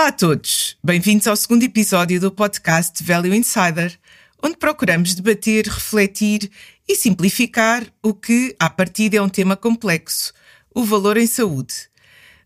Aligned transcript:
Olá 0.00 0.08
a 0.08 0.12
todos, 0.12 0.78
bem-vindos 0.82 1.26
ao 1.26 1.36
segundo 1.36 1.62
episódio 1.62 2.18
do 2.18 2.32
podcast 2.32 3.04
Value 3.04 3.34
Insider, 3.34 4.00
onde 4.42 4.56
procuramos 4.56 5.14
debater, 5.14 5.66
refletir 5.66 6.50
e 6.88 6.96
simplificar 6.96 7.86
o 8.02 8.14
que, 8.14 8.56
à 8.58 8.70
partida, 8.70 9.18
é 9.18 9.22
um 9.22 9.28
tema 9.28 9.58
complexo, 9.58 10.32
o 10.74 10.84
valor 10.84 11.18
em 11.18 11.26
saúde, 11.26 11.74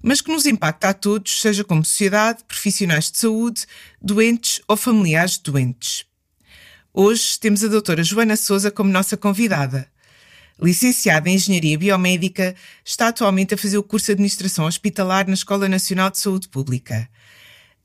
mas 0.03 0.21
que 0.21 0.33
nos 0.33 0.47
impacta 0.47 0.89
a 0.89 0.93
todos, 0.93 1.41
seja 1.41 1.63
como 1.63 1.85
sociedade, 1.85 2.43
profissionais 2.43 3.09
de 3.09 3.21
saúde, 3.21 3.67
doentes 4.03 4.61
ou 4.67 4.77
familiares 4.77 5.39
de 5.39 5.45
doentes. 5.45 6.07
Hoje 6.93 7.39
temos 7.39 7.63
a 7.63 7.69
doutora 7.69 8.03
Joana 8.03 8.35
Souza 8.35 8.69
como 8.69 8.91
nossa 8.91 9.17
convidada. 9.17 9.89
Licenciada 10.61 11.31
em 11.31 11.37
Engenharia 11.37 11.79
Biomédica, 11.79 12.57
está 12.85 13.09
atualmente 13.09 13.55
a 13.55 13.57
fazer 13.57 13.79
o 13.79 13.83
curso 13.85 14.07
de 14.07 14.13
Administração 14.13 14.67
Hospitalar 14.67 15.29
na 15.29 15.35
Escola 15.35 15.69
Nacional 15.69 16.11
de 16.11 16.19
Saúde 16.19 16.49
Pública. 16.49 17.09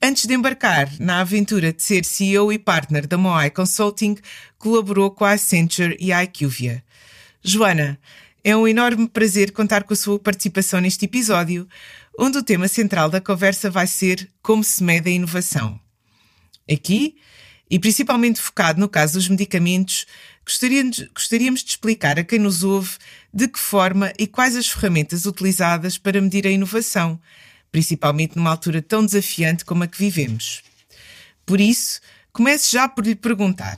Antes 0.01 0.25
de 0.25 0.33
embarcar 0.33 0.89
na 0.97 1.19
aventura 1.19 1.73
de 1.73 1.83
ser 1.83 2.05
CEO 2.05 2.53
e 2.53 2.57
partner 2.57 3.05
da 3.05 3.17
Moai 3.17 3.49
Consulting, 3.49 4.15
colaborou 4.57 5.11
com 5.11 5.25
a 5.25 5.33
Accenture 5.33 5.97
e 5.99 6.13
a 6.13 6.23
IQVIA. 6.23 6.81
Joana, 7.43 7.99
é 8.41 8.55
um 8.55 8.65
enorme 8.65 9.09
prazer 9.09 9.51
contar 9.51 9.83
com 9.83 9.93
a 9.93 9.97
sua 9.97 10.17
participação 10.17 10.79
neste 10.79 11.03
episódio, 11.03 11.67
onde 12.17 12.37
o 12.37 12.43
tema 12.43 12.69
central 12.69 13.09
da 13.09 13.19
conversa 13.19 13.69
vai 13.69 13.87
ser 13.87 14.31
como 14.41 14.63
se 14.63 14.81
mede 14.81 15.09
a 15.09 15.13
inovação. 15.13 15.77
Aqui, 16.71 17.17
e 17.69 17.77
principalmente 17.77 18.39
focado 18.39 18.79
no 18.79 18.87
caso 18.87 19.15
dos 19.15 19.27
medicamentos, 19.27 20.05
gostaríamos, 20.45 21.61
de 21.61 21.71
explicar 21.71 22.17
a 22.17 22.23
quem 22.23 22.39
nos 22.39 22.63
ouve 22.63 22.95
de 23.33 23.49
que 23.49 23.59
forma 23.59 24.13
e 24.17 24.25
quais 24.25 24.55
as 24.55 24.69
ferramentas 24.69 25.25
utilizadas 25.25 25.97
para 25.97 26.21
medir 26.21 26.47
a 26.47 26.51
inovação 26.51 27.19
principalmente 27.71 28.35
numa 28.35 28.51
altura 28.51 28.81
tão 28.81 29.05
desafiante 29.05 29.65
como 29.65 29.83
a 29.83 29.87
que 29.87 29.97
vivemos. 29.97 30.63
Por 31.45 31.59
isso, 31.59 31.99
comece 32.31 32.71
já 32.71 32.87
por 32.87 33.05
lhe 33.05 33.15
perguntar: 33.15 33.77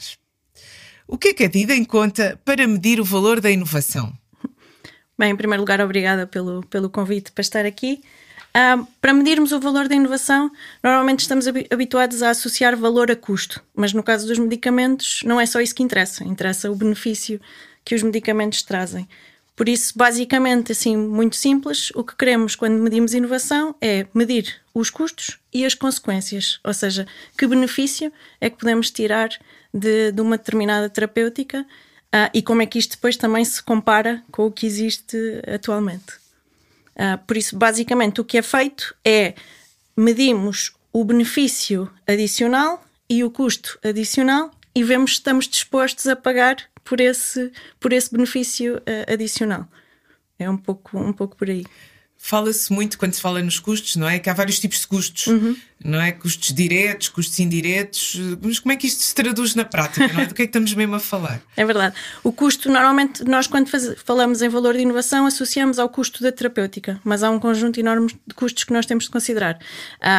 o 1.07 1.17
que 1.17 1.29
é 1.29 1.33
que 1.33 1.43
é 1.43 1.49
tido 1.49 1.71
em 1.71 1.83
conta 1.83 2.39
para 2.45 2.67
medir 2.67 2.99
o 2.99 3.05
valor 3.05 3.41
da 3.41 3.51
inovação? 3.51 4.13
Bem, 5.17 5.31
em 5.31 5.35
primeiro 5.35 5.61
lugar, 5.61 5.79
obrigada 5.81 6.25
pelo, 6.25 6.65
pelo 6.67 6.89
convite 6.89 7.31
para 7.31 7.41
estar 7.41 7.65
aqui. 7.65 8.01
Uh, 8.51 8.85
para 8.99 9.13
medirmos 9.13 9.53
o 9.53 9.59
valor 9.61 9.87
da 9.87 9.95
inovação, 9.95 10.51
normalmente 10.83 11.19
estamos 11.19 11.45
habituados 11.47 12.21
a 12.21 12.31
associar 12.31 12.75
valor 12.75 13.09
a 13.09 13.15
custo, 13.15 13.63
mas 13.73 13.93
no 13.93 14.03
caso 14.03 14.27
dos 14.27 14.37
medicamentos, 14.37 15.21
não 15.23 15.39
é 15.39 15.45
só 15.45 15.61
isso 15.61 15.73
que 15.73 15.83
interessa, 15.83 16.25
interessa 16.25 16.69
o 16.69 16.75
benefício 16.75 17.39
que 17.85 17.95
os 17.95 18.03
medicamentos 18.03 18.61
trazem. 18.61 19.07
Por 19.55 19.67
isso, 19.67 19.93
basicamente, 19.95 20.71
assim, 20.71 20.95
muito 20.95 21.35
simples, 21.35 21.91
o 21.93 22.03
que 22.03 22.15
queremos 22.15 22.55
quando 22.55 22.81
medimos 22.81 23.13
inovação 23.13 23.75
é 23.81 24.07
medir 24.13 24.61
os 24.73 24.89
custos 24.89 25.37
e 25.53 25.65
as 25.65 25.73
consequências, 25.73 26.59
ou 26.63 26.73
seja, 26.73 27.05
que 27.37 27.45
benefício 27.45 28.11
é 28.39 28.49
que 28.49 28.57
podemos 28.57 28.89
tirar 28.89 29.29
de, 29.73 30.11
de 30.11 30.21
uma 30.21 30.37
determinada 30.37 30.89
terapêutica 30.89 31.61
uh, 31.61 32.29
e 32.33 32.41
como 32.41 32.61
é 32.61 32.65
que 32.65 32.79
isto 32.79 32.91
depois 32.91 33.17
também 33.17 33.43
se 33.43 33.61
compara 33.61 34.23
com 34.31 34.45
o 34.45 34.51
que 34.51 34.65
existe 34.65 35.17
atualmente. 35.53 36.13
Uh, 36.95 37.17
por 37.27 37.37
isso, 37.37 37.57
basicamente, 37.57 38.21
o 38.21 38.25
que 38.25 38.37
é 38.37 38.41
feito 38.41 38.95
é 39.03 39.33
medimos 39.95 40.73
o 40.93 41.03
benefício 41.03 41.91
adicional 42.07 42.83
e 43.09 43.23
o 43.23 43.31
custo 43.31 43.77
adicional 43.83 44.51
e 44.73 44.83
vemos 44.83 45.11
se 45.11 45.17
estamos 45.17 45.47
dispostos 45.47 46.07
a 46.07 46.15
pagar 46.15 46.57
por 46.83 46.99
esse, 46.99 47.51
por 47.79 47.93
esse 47.93 48.11
benefício 48.11 48.77
uh, 48.77 49.13
adicional. 49.13 49.67
É 50.37 50.49
um 50.49 50.57
pouco, 50.57 50.97
um 50.97 51.13
pouco 51.13 51.35
por 51.35 51.49
aí. 51.49 51.65
Fala-se 52.23 52.71
muito 52.71 52.99
quando 52.99 53.13
se 53.13 53.19
fala 53.19 53.41
nos 53.41 53.57
custos, 53.57 53.95
não 53.95 54.07
é? 54.07 54.19
Que 54.19 54.29
há 54.29 54.33
vários 54.33 54.59
tipos 54.59 54.81
de 54.81 54.87
custos, 54.87 55.25
uhum. 55.25 55.57
não 55.83 55.99
é? 55.99 56.11
Custos 56.11 56.53
diretos, 56.53 57.09
custos 57.09 57.39
indiretos. 57.39 58.15
Mas 58.43 58.59
como 58.59 58.71
é 58.71 58.75
que 58.75 58.85
isto 58.85 59.01
se 59.01 59.15
traduz 59.15 59.55
na 59.55 59.65
prática, 59.65 60.07
não 60.07 60.21
é? 60.21 60.25
Do 60.27 60.35
que 60.35 60.43
é 60.43 60.45
que 60.45 60.49
estamos 60.49 60.71
mesmo 60.75 60.93
a 60.95 60.99
falar? 60.99 61.41
É 61.57 61.65
verdade. 61.65 61.95
O 62.23 62.31
custo, 62.31 62.69
normalmente, 62.69 63.23
nós 63.23 63.47
quando 63.47 63.69
faz, 63.69 63.95
falamos 64.05 64.43
em 64.43 64.49
valor 64.49 64.75
de 64.75 64.81
inovação, 64.81 65.25
associamos 65.25 65.79
ao 65.79 65.89
custo 65.89 66.21
da 66.21 66.31
terapêutica, 66.31 67.01
mas 67.03 67.23
há 67.23 67.29
um 67.31 67.39
conjunto 67.39 67.79
enorme 67.79 68.15
de 68.25 68.35
custos 68.35 68.65
que 68.65 68.71
nós 68.71 68.85
temos 68.85 69.05
de 69.05 69.09
considerar. 69.09 69.57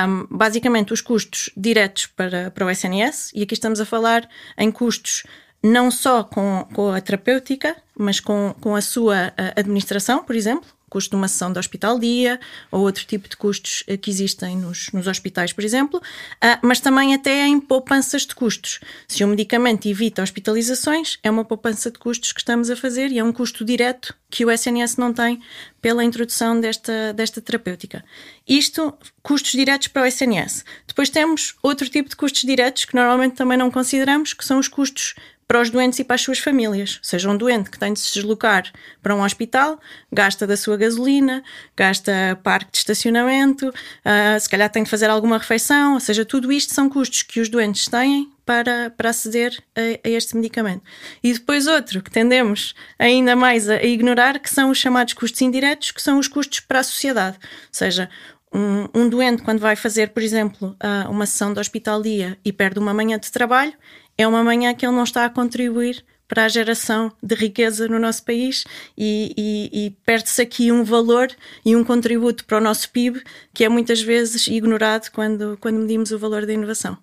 Um, 0.09 0.27
basicamente, 0.29 0.93
os 0.93 1.01
custos 1.01 1.51
diretos 1.57 2.07
para, 2.07 2.51
para 2.51 2.67
o 2.67 2.71
SNS, 2.71 3.31
e 3.33 3.45
aqui 3.45 3.55
estamos 3.55 3.79
a 3.79 3.87
falar 3.87 4.29
em 4.59 4.73
custos 4.73 5.23
não 5.63 5.91
só 5.91 6.25
com, 6.25 6.67
com 6.73 6.91
a 6.91 7.01
terapêutica, 7.01 7.77
mas 7.97 8.21
com, 8.21 8.55
com 8.61 8.75
a 8.75 8.81
sua 8.81 9.33
administração, 9.57 10.25
por 10.25 10.35
exemplo, 10.35 10.69
custo 10.93 11.09
de 11.09 11.17
uma 11.17 11.27
sessão 11.27 11.51
de 11.51 11.59
hospital-dia 11.59 12.39
ou 12.71 12.83
outro 12.83 13.07
tipo 13.07 13.27
de 13.27 13.35
custos 13.35 13.83
eh, 13.87 13.97
que 13.97 14.11
existem 14.11 14.59
nos, 14.59 14.93
nos 14.93 15.07
hospitais, 15.07 15.51
por 15.51 15.65
exemplo, 15.65 15.99
uh, 15.99 16.59
mas 16.61 16.81
também 16.81 17.15
até 17.15 17.47
em 17.47 17.59
poupanças 17.59 18.27
de 18.27 18.35
custos. 18.35 18.79
Se 19.09 19.25
o 19.25 19.29
medicamento 19.29 19.89
evita 19.89 20.23
hospitalizações, 20.23 21.19
é 21.23 21.31
uma 21.31 21.47
poupança 21.47 21.91
de 21.91 21.99
custos 21.99 22.33
que 22.33 22.41
estamos 22.41 22.69
a 22.69 22.77
fazer 22.77 23.11
e 23.11 23.19
é 23.19 23.25
um 23.25 23.33
custo 23.33 23.65
direto 23.65 24.15
que 24.29 24.45
o 24.45 24.51
SNS 24.51 24.99
não 24.99 25.15
tem 25.15 25.41
pela 25.81 26.05
introdução 26.05 26.61
desta, 26.61 27.15
desta 27.15 27.41
terapêutica. 27.41 28.05
Isto, 28.47 28.93
custos 29.23 29.53
diretos 29.53 29.89
para 29.89 30.03
o 30.03 30.07
SNS. 30.07 30.63
Depois 30.87 31.09
temos 31.09 31.55
outro 31.63 31.89
tipo 31.89 32.11
de 32.11 32.17
custos 32.17 32.43
diretos 32.43 32.85
que 32.85 32.95
normalmente 32.95 33.35
também 33.35 33.57
não 33.57 33.71
consideramos, 33.71 34.35
que 34.35 34.45
são 34.45 34.59
os 34.59 34.69
custos 34.69 35.15
para 35.53 35.61
os 35.61 35.69
doentes 35.69 35.99
e 35.99 36.05
para 36.05 36.15
as 36.15 36.23
suas 36.23 36.39
famílias. 36.39 36.99
Seja 37.03 37.29
um 37.29 37.37
doente 37.37 37.69
que 37.69 37.79
tem 37.79 37.93
de 37.93 38.01
se 38.01 38.15
deslocar 38.15 38.73
para 39.03 39.15
um 39.15 39.23
hospital, 39.23 39.79
gasta 40.11 40.47
da 40.47 40.57
sua 40.57 40.79
gasolina, 40.79 41.45
gasta 41.77 42.41
parque 42.43 42.73
de 42.73 42.79
estacionamento, 42.79 43.69
uh, 43.69 44.41
se 44.41 44.49
calhar 44.49 44.71
tem 44.71 44.83
de 44.83 44.89
fazer 44.89 45.11
alguma 45.11 45.37
refeição, 45.37 45.93
ou 45.93 46.01
seja, 46.01 46.25
tudo 46.25 46.51
isto 46.51 46.73
são 46.73 46.89
custos 46.89 47.23
que 47.23 47.39
os 47.39 47.51
doentes 47.51 47.87
têm 47.87 48.33
para, 48.47 48.95
para 48.97 49.11
aceder 49.11 49.63
a, 49.77 50.09
a, 50.09 50.11
este 50.11 50.35
medicamento. 50.35 50.85
E 51.23 51.35
depois 51.35 51.67
outro 51.67 52.03
que 52.03 52.11
tendemos 52.11 52.75
ainda 52.99 53.37
mais 53.37 53.69
a, 53.69 53.75
a, 53.75 53.85
ignorar, 53.85 54.39
que 54.39 54.49
são 54.49 54.71
os 54.71 54.79
chamados 54.79 55.13
custos 55.13 55.43
indiretos, 55.43 55.91
que 55.91 56.01
são 56.01 56.19
os 56.19 56.29
custos 56.29 56.61
para 56.61 56.79
a 56.79 56.83
sociedade. 56.83 57.37
Ou 57.43 57.69
seja, 57.73 58.09
um, 58.53 58.89
um 58.95 59.09
doente, 59.09 59.43
quando 59.43 59.61
vai 59.61 59.77
fazer, 59.77 60.11
por 60.11 60.23
exemplo, 60.23 60.77
uh, 60.83 61.11
uma 61.11 61.27
sessão 61.27 61.53
de 61.53 61.61
hospital-dia 61.61 62.39
e 62.45 62.53
perde 62.53 62.79
uma 62.79 62.93
manhã 62.93 63.19
de 63.19 63.31
trabalho, 63.31 63.73
é 64.17 64.27
uma 64.27 64.45
manhã 64.45 64.75
que 64.75 64.85
ele 64.85 64.95
não 64.95 65.05
está 65.05 65.25
a 65.25 65.31
contribuir 65.31 66.05
para 66.29 66.45
a 66.45 66.49
geração 66.49 67.13
de 67.23 67.35
riqueza 67.35 67.87
no 67.89 67.99
nosso 67.99 68.25
país 68.25 68.65
e, 68.97 69.35
e, 69.37 69.87
e 69.87 69.91
perde-se 70.05 70.41
aqui 70.41 70.73
um 70.73 70.83
valor 70.83 71.29
e 71.63 71.77
um 71.77 71.85
contributo 71.85 72.47
para 72.47 72.57
o 72.57 72.61
nosso 72.61 72.89
PIB 72.91 73.23
que 73.53 73.65
é 73.65 73.69
muitas 73.69 74.01
vezes 74.01 74.47
ignorado 74.47 75.11
quando, 75.11 75.59
quando 75.61 75.79
medimos 75.81 76.11
o 76.11 76.19
valor 76.19 76.47
da 76.47 76.53
inovação. 76.55 76.97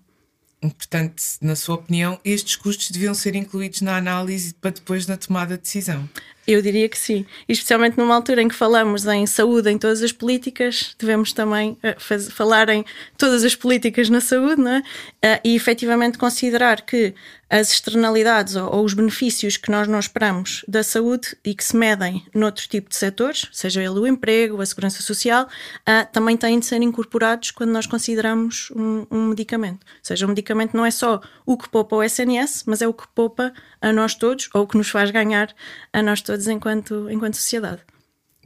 Portanto, 0.60 1.22
na 1.42 1.56
sua 1.56 1.76
opinião, 1.76 2.20
estes 2.26 2.56
custos 2.56 2.90
deviam 2.92 3.14
ser 3.14 3.36
incluídos 3.36 3.82
na 3.82 3.96
análise 3.96 4.54
para 4.56 4.72
depois 4.72 5.06
na 5.06 5.16
tomada 5.16 5.56
de 5.56 5.62
decisão? 5.62 6.10
Eu 6.52 6.64
diria 6.64 6.90
que 6.90 6.98
sim. 6.98 7.28
Especialmente 7.48 7.96
numa 7.96 8.16
altura 8.16 8.42
em 8.42 8.48
que 8.48 8.56
falamos 8.56 9.06
em 9.06 9.28
saúde 9.28 9.70
em 9.70 9.78
todas 9.78 10.02
as 10.02 10.12
políticas, 10.12 10.96
devemos 10.98 11.32
também 11.32 11.74
uh, 11.74 12.00
faz, 12.00 12.28
falar 12.32 12.70
em 12.70 12.84
todas 13.20 13.44
as 13.44 13.54
políticas 13.54 14.10
na 14.10 14.20
saúde, 14.20 14.60
não 14.60 14.72
é? 14.72 14.80
Uh, 14.80 15.42
e 15.44 15.56
efetivamente 15.56 16.18
considerar 16.18 16.82
que 16.82 17.14
as 17.50 17.72
externalidades 17.72 18.56
ou, 18.56 18.76
ou, 18.76 18.86
os 18.86 18.94
benefícios 18.94 19.58
que 19.58 19.72
nós 19.72 19.88
não 19.88 20.00
esperamos 20.00 20.64
da 20.68 20.84
saúde 20.84 21.36
e 21.44 21.56
que 21.56 21.64
se 21.64 21.76
medem 21.76 22.24
noutro 22.34 22.68
tipo 22.68 22.90
de 22.90 22.96
setores, 22.96 23.48
seja 23.52 23.82
ele 23.82 24.00
o 24.00 24.06
emprego, 24.06 24.62
a 24.62 24.66
segurança 24.66 25.02
social, 25.02 25.46
uh, 25.46 26.12
também 26.12 26.38
têm 26.38 26.60
de 26.60 26.66
ser 26.66 26.82
incorporados 26.82 27.52
quando 27.52 27.72
nós 27.72 27.88
consideramos 27.88 28.72
um, 28.76 29.06
um 29.10 29.28
medicamento. 29.28 29.84
Ou 29.84 30.00
seja, 30.04 30.26
um 30.26 30.30
medicamento 30.30 30.78
não 30.78 30.86
é 30.86 30.92
só 30.92 31.22
o 31.46 31.58
que 31.58 31.68
poupa 31.70 31.96
o 31.96 32.04
SNS, 32.04 32.64
mas 32.66 32.82
é 32.82 32.88
o 32.88 32.94
que 32.94 33.08
poupa 33.10 33.52
a 33.82 33.92
nós 33.92 34.14
todos 34.14 34.50
ou 34.54 34.64
o 34.64 34.68
que 34.68 34.78
nos 34.78 34.90
faz 34.90 35.10
ganhar 35.10 35.54
a 35.92 36.02
nós 36.02 36.22
todos 36.22 36.39
enquanto, 36.48 37.10
enquanto 37.10 37.36
sociedade. 37.36 37.82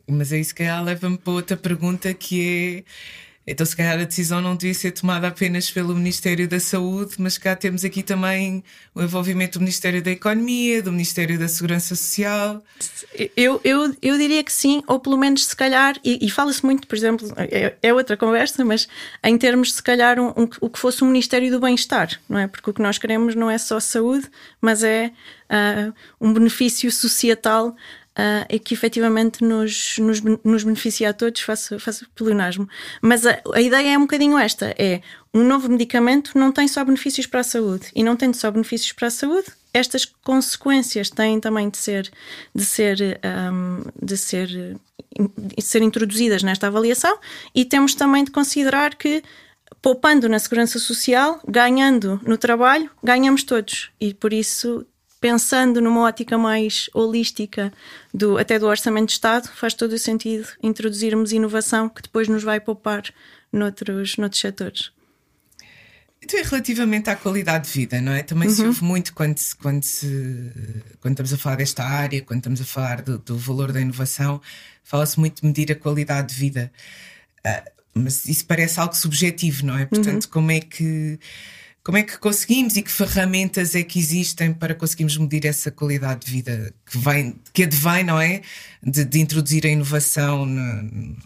Mas 0.07 0.31
isso 0.39 0.53
que 0.53 0.63
leva-me 0.81 1.17
para 1.17 1.33
outra 1.33 1.55
pergunta 1.55 2.13
que 2.13 2.79
é 2.79 2.83
então, 3.45 3.65
se 3.65 3.75
calhar 3.75 3.99
a 3.99 4.05
decisão 4.05 4.39
não 4.39 4.55
devia 4.55 4.73
ser 4.73 4.91
tomada 4.91 5.27
apenas 5.27 5.69
pelo 5.69 5.93
Ministério 5.93 6.47
da 6.47 6.61
Saúde, 6.61 7.15
mas 7.17 7.37
cá 7.37 7.55
temos 7.55 7.83
aqui 7.83 8.01
também 8.01 8.63
o 8.95 9.01
envolvimento 9.01 9.59
do 9.59 9.61
Ministério 9.61 10.01
da 10.01 10.11
Economia, 10.11 10.81
do 10.81 10.93
Ministério 10.93 11.37
da 11.37 11.49
Segurança 11.49 11.93
Social. 11.93 12.63
Eu, 13.35 13.59
eu, 13.65 13.93
eu 14.01 14.17
diria 14.17 14.41
que 14.45 14.51
sim, 14.51 14.81
ou 14.87 14.97
pelo 14.97 15.17
menos 15.17 15.45
se 15.45 15.55
calhar, 15.55 15.99
e, 16.05 16.25
e 16.25 16.29
fala-se 16.29 16.63
muito, 16.63 16.87
por 16.87 16.95
exemplo, 16.95 17.33
é, 17.35 17.75
é, 17.81 17.93
outra 17.93 18.15
conversa, 18.15 18.63
mas 18.63 18.87
em 19.21 19.37
termos 19.37 19.73
se 19.73 19.83
calhar 19.83 20.17
um, 20.19 20.29
um, 20.29 20.49
o 20.61 20.69
que 20.69 20.79
fosse 20.79 21.03
o 21.03 21.05
Ministério 21.05 21.51
do 21.51 21.59
Bem-Estar, 21.59 22.17
não 22.29 22.39
é? 22.39 22.47
Porque 22.47 22.69
o 22.69 22.73
que 22.73 22.81
nós 22.81 22.97
queremos 22.97 23.35
não 23.35 23.51
é 23.51 23.57
só 23.57 23.77
saúde, 23.77 24.29
mas 24.61 24.83
é 24.83 25.11
uh, 25.49 25.93
um 26.19 26.31
benefício 26.31 26.89
societal 26.89 27.75
uh, 28.17 28.45
e 28.49 28.59
que 28.59 28.73
efetivamente 28.73 29.43
nos, 29.43 29.97
nos, 29.97 30.21
nos 30.21 30.63
beneficia 30.63 31.09
a 31.09 31.13
todos, 31.13 31.41
faço, 31.41 31.79
faço 31.79 32.07
pleonasmo. 32.15 32.67
Mas 33.01 33.25
a, 33.25 33.39
a 33.53 33.61
ideia 33.61 33.93
é 33.93 33.97
um 33.97 34.01
bocadinho 34.01 34.37
esta: 34.37 34.73
é 34.77 35.01
um 35.33 35.43
novo 35.43 35.69
medicamento 35.69 36.37
não 36.37 36.51
tem 36.51 36.67
só 36.67 36.83
benefícios 36.83 37.25
para 37.25 37.39
a 37.39 37.43
saúde 37.43 37.87
e 37.95 38.03
não 38.03 38.15
tendo 38.15 38.35
só 38.35 38.51
benefícios 38.51 38.91
para 38.91 39.07
a 39.07 39.11
saúde, 39.11 39.47
estas 39.73 40.05
consequências 40.05 41.09
têm 41.09 41.39
também 41.39 41.69
de 41.69 41.77
ser 41.77 42.11
de 42.53 42.63
ser 42.63 43.19
um, 43.51 43.83
de 44.01 44.15
ser 44.17 44.47
de 44.47 45.63
ser 45.63 45.81
introduzidas 45.81 46.43
nesta 46.43 46.67
avaliação 46.67 47.17
e 47.53 47.65
temos 47.65 47.95
também 47.95 48.23
de 48.23 48.31
considerar 48.31 48.95
que 48.95 49.23
poupando 49.81 50.29
na 50.29 50.39
segurança 50.39 50.79
social, 50.79 51.41
ganhando 51.47 52.19
no 52.25 52.37
trabalho, 52.37 52.89
ganhamos 53.03 53.43
todos. 53.43 53.91
E 53.99 54.13
por 54.13 54.31
isso, 54.31 54.85
pensando 55.23 55.79
numa 55.79 56.01
ótica 56.01 56.37
mais 56.37 56.89
holística, 56.93 57.71
do, 58.13 58.37
até 58.37 58.59
do 58.59 58.67
Orçamento 58.67 59.05
de 59.05 59.13
Estado, 59.13 59.47
faz 59.55 59.73
todo 59.73 59.93
o 59.93 59.97
sentido 59.97 60.45
introduzirmos 60.61 61.31
inovação 61.31 61.87
que 61.87 62.01
depois 62.01 62.27
nos 62.27 62.43
vai 62.43 62.59
poupar 62.59 63.03
noutros, 63.49 64.17
noutros 64.17 64.41
setores. 64.41 64.91
Então, 66.21 66.37
é 66.37 66.43
relativamente 66.43 67.09
à 67.09 67.15
qualidade 67.15 67.67
de 67.67 67.71
vida, 67.71 68.01
não 68.01 68.11
é? 68.11 68.21
Também 68.21 68.49
uhum. 68.49 68.53
se 68.53 68.65
ouve 68.65 68.83
muito 68.83 69.13
quando, 69.13 69.37
se, 69.37 69.55
quando, 69.55 69.83
se, 69.83 70.51
quando 70.99 71.13
estamos 71.13 71.31
a 71.31 71.37
falar 71.37 71.55
desta 71.55 71.85
área, 71.85 72.21
quando 72.21 72.39
estamos 72.39 72.59
a 72.59 72.65
falar 72.65 73.01
do, 73.01 73.17
do 73.17 73.37
valor 73.37 73.71
da 73.71 73.79
inovação, 73.79 74.41
fala-se 74.83 75.17
muito 75.17 75.41
de 75.41 75.47
medir 75.47 75.71
a 75.71 75.75
qualidade 75.75 76.33
de 76.33 76.35
vida. 76.35 76.69
Uh, 77.47 77.71
mas 77.93 78.25
isso 78.25 78.45
parece 78.45 78.77
algo 78.77 78.93
subjetivo, 78.93 79.65
não 79.67 79.77
é? 79.77 79.85
Portanto, 79.85 80.25
uhum. 80.25 80.31
como 80.31 80.51
é 80.51 80.59
que 80.59 81.17
como 81.83 81.97
é 81.97 82.03
que 82.03 82.17
conseguimos 82.17 82.77
e 82.77 82.81
que 82.81 82.89
ferramentas 82.89 83.75
é 83.75 83.83
que 83.83 83.99
existem 83.99 84.53
para 84.53 84.73
conseguirmos 84.73 85.17
medir 85.17 85.45
essa 85.45 85.69
qualidade 85.69 86.25
de 86.25 86.31
vida 86.31 86.73
que 86.85 86.97
vem, 86.97 87.35
que 87.51 87.63
advém, 87.63 88.03
não 88.05 88.19
é? 88.19 88.41
De, 88.81 89.03
de 89.03 89.19
introduzir 89.19 89.65
a 89.65 89.69
inovação 89.69 90.45
no, 90.45 91.17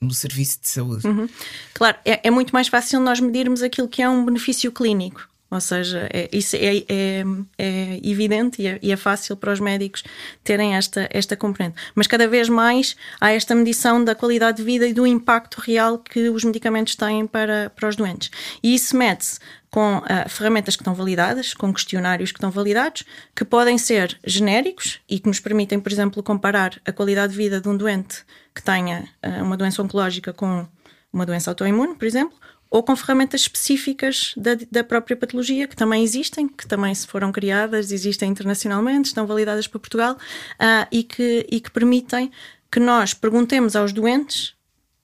no 0.00 0.10
serviço 0.14 0.60
de 0.62 0.68
saúde. 0.68 1.06
Uhum. 1.06 1.28
Claro, 1.74 1.98
é, 2.06 2.26
é, 2.26 2.30
muito 2.30 2.52
mais 2.52 2.68
fácil 2.68 3.00
nós 3.00 3.20
medirmos 3.20 3.62
aquilo 3.62 3.86
que 3.86 4.00
é 4.00 4.08
um 4.08 4.24
benefício 4.24 4.72
clínico. 4.72 5.28
Ou 5.50 5.60
seja, 5.60 6.08
é, 6.12 6.28
isso 6.30 6.56
é, 6.56 6.76
é, 6.88 7.24
é 7.58 8.00
evidente 8.02 8.60
e 8.60 8.66
é, 8.66 8.78
e 8.82 8.92
é, 8.92 8.96
fácil 8.96 9.34
para 9.36 9.52
os 9.52 9.60
médicos 9.60 10.04
terem 10.44 10.74
esta, 10.74 11.08
esta 11.10 11.36
componente. 11.36 11.76
Mas 11.94 12.06
cada 12.06 12.28
vez 12.28 12.48
mais 12.48 12.96
há 13.18 13.32
esta 13.32 13.54
medição 13.54 14.04
da 14.04 14.14
qualidade 14.14 14.58
de 14.58 14.62
vida 14.62 14.86
e 14.86 14.92
do 14.92 15.06
impacto 15.06 15.60
real 15.60 15.98
que 15.98 16.28
os 16.28 16.44
medicamentos 16.44 16.94
têm 16.94 17.26
para, 17.26 17.70
para 17.74 17.88
os 17.88 17.96
doentes. 17.96 18.30
E 18.62 18.74
isso 18.74 18.96
mede-se 18.96 19.38
com 19.70 19.98
uh, 19.98 20.28
ferramentas 20.28 20.76
que 20.76 20.82
estão 20.82 20.94
validadas, 20.94 21.54
com 21.54 21.72
questionários 21.72 22.30
que 22.30 22.38
estão 22.38 22.50
validados, 22.50 23.04
que 23.34 23.44
podem 23.44 23.78
ser 23.78 24.18
genéricos 24.24 25.00
e 25.08 25.18
que 25.18 25.28
nos 25.28 25.40
permitem, 25.40 25.80
por 25.80 25.92
exemplo, 25.92 26.22
comparar 26.22 26.80
a 26.86 26.92
qualidade 26.92 27.32
de 27.32 27.38
vida 27.38 27.60
de 27.60 27.68
um 27.68 27.76
doente 27.76 28.24
que 28.54 28.62
tenha 28.62 29.08
uh, 29.24 29.42
uma 29.42 29.56
doença 29.56 29.82
oncológica 29.82 30.32
com 30.32 30.66
uma 31.12 31.24
doença 31.24 31.50
autoimune, 31.50 31.94
por 31.94 32.06
exemplo, 32.06 32.36
ou 32.70 32.82
com 32.82 32.94
ferramentas 32.94 33.42
específicas 33.42 34.34
da, 34.36 34.56
da, 34.70 34.84
própria 34.84 35.16
patologia, 35.16 35.66
que 35.66 35.76
também 35.76 36.02
existem, 36.02 36.46
que 36.46 36.66
também 36.66 36.94
se 36.94 37.06
foram 37.06 37.32
criadas, 37.32 37.90
existem 37.90 38.30
internacionalmente, 38.30 39.08
estão 39.08 39.26
validadas 39.26 39.66
para 39.66 39.80
Portugal 39.80 40.14
uh, 40.14 40.86
e, 40.92 41.02
que, 41.02 41.46
e 41.50 41.60
que 41.60 41.70
permitem 41.70 42.30
que 42.70 42.78
nós 42.78 43.14
perguntemos 43.14 43.74
aos 43.74 43.92
doentes 43.92 44.54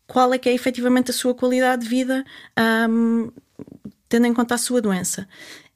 qual 0.07 0.33
é 0.35 0.39
que 0.39 0.49
é 0.49 0.53
efetivamente 0.53 1.11
a 1.11 1.15
sua 1.15 1.35
qualidade 1.35 1.83
de 1.83 1.89
vida, 1.89 2.25
um, 2.89 3.33
tendo 4.09 4.27
em 4.27 4.35
conta 4.35 4.55
a 4.55 4.59
sua 4.59 4.81
doença. 4.81 5.27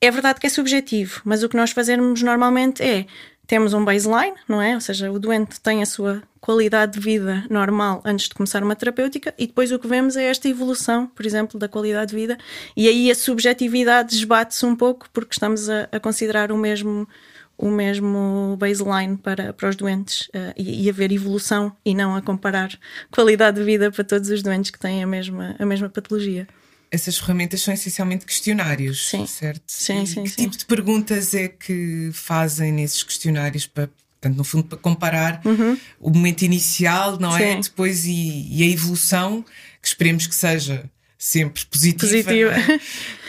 É 0.00 0.10
verdade 0.10 0.38
que 0.38 0.46
é 0.46 0.50
subjetivo, 0.50 1.22
mas 1.24 1.42
o 1.42 1.48
que 1.48 1.56
nós 1.56 1.70
fazemos 1.70 2.22
normalmente 2.22 2.82
é 2.82 3.06
temos 3.48 3.72
um 3.72 3.82
baseline, 3.82 4.36
não 4.46 4.60
é? 4.60 4.74
Ou 4.74 4.80
seja, 4.80 5.10
o 5.10 5.18
doente 5.18 5.58
tem 5.58 5.82
a 5.82 5.86
sua 5.86 6.22
qualidade 6.38 6.92
de 6.92 7.00
vida 7.00 7.44
normal 7.50 8.02
antes 8.04 8.28
de 8.28 8.34
começar 8.34 8.62
uma 8.62 8.76
terapêutica 8.76 9.34
e 9.38 9.46
depois 9.46 9.72
o 9.72 9.78
que 9.78 9.88
vemos 9.88 10.16
é 10.16 10.24
esta 10.24 10.48
evolução, 10.48 11.06
por 11.06 11.24
exemplo, 11.24 11.58
da 11.58 11.66
qualidade 11.66 12.10
de 12.10 12.16
vida 12.16 12.38
e 12.76 12.86
aí 12.86 13.10
a 13.10 13.14
subjetividade 13.14 14.10
desbate-se 14.10 14.64
um 14.66 14.76
pouco 14.76 15.08
porque 15.12 15.32
estamos 15.32 15.68
a, 15.68 15.88
a, 15.90 15.98
considerar 15.98 16.52
o 16.52 16.58
mesmo 16.58 17.08
o 17.56 17.70
mesmo 17.70 18.56
baseline 18.56 19.16
para, 19.16 19.52
para 19.52 19.68
os 19.68 19.74
doentes 19.74 20.28
uh, 20.28 20.54
e, 20.56 20.84
e 20.84 20.90
haver 20.90 21.10
evolução 21.10 21.74
e 21.84 21.92
não 21.92 22.14
a 22.14 22.22
comparar 22.22 22.70
qualidade 23.10 23.56
de 23.58 23.64
vida 23.64 23.90
para 23.90 24.04
todos 24.04 24.30
os 24.30 24.42
doentes 24.42 24.70
que 24.70 24.78
têm 24.78 25.02
a 25.02 25.06
mesma, 25.06 25.56
a 25.58 25.66
mesma 25.66 25.88
patologia 25.88 26.46
essas 26.90 27.18
ferramentas 27.18 27.60
são 27.60 27.72
essencialmente 27.72 28.24
questionários, 28.24 29.08
sim. 29.08 29.26
certo? 29.26 29.62
Sim, 29.66 30.06
sim, 30.06 30.22
que 30.22 30.30
sim. 30.30 30.36
tipo 30.36 30.56
de 30.56 30.64
perguntas 30.64 31.34
é 31.34 31.48
que 31.48 32.10
fazem 32.12 32.72
nesses 32.72 33.02
questionários 33.02 33.66
para, 33.66 33.88
portanto, 33.88 34.36
no 34.36 34.44
fundo, 34.44 34.64
para 34.64 34.78
comparar 34.78 35.40
uhum. 35.44 35.78
o 36.00 36.10
momento 36.10 36.42
inicial, 36.42 37.18
não 37.18 37.36
é? 37.36 37.38
sim. 37.38 37.44
é? 37.44 37.60
Depois 37.60 38.04
e, 38.06 38.48
e, 38.50 38.62
a 38.62 38.66
evolução, 38.66 39.44
que 39.82 39.88
esperemos 39.88 40.26
que 40.26 40.34
seja 40.34 40.90
sempre 41.18 41.64
positiva, 41.66 41.98
positiva. 41.98 42.52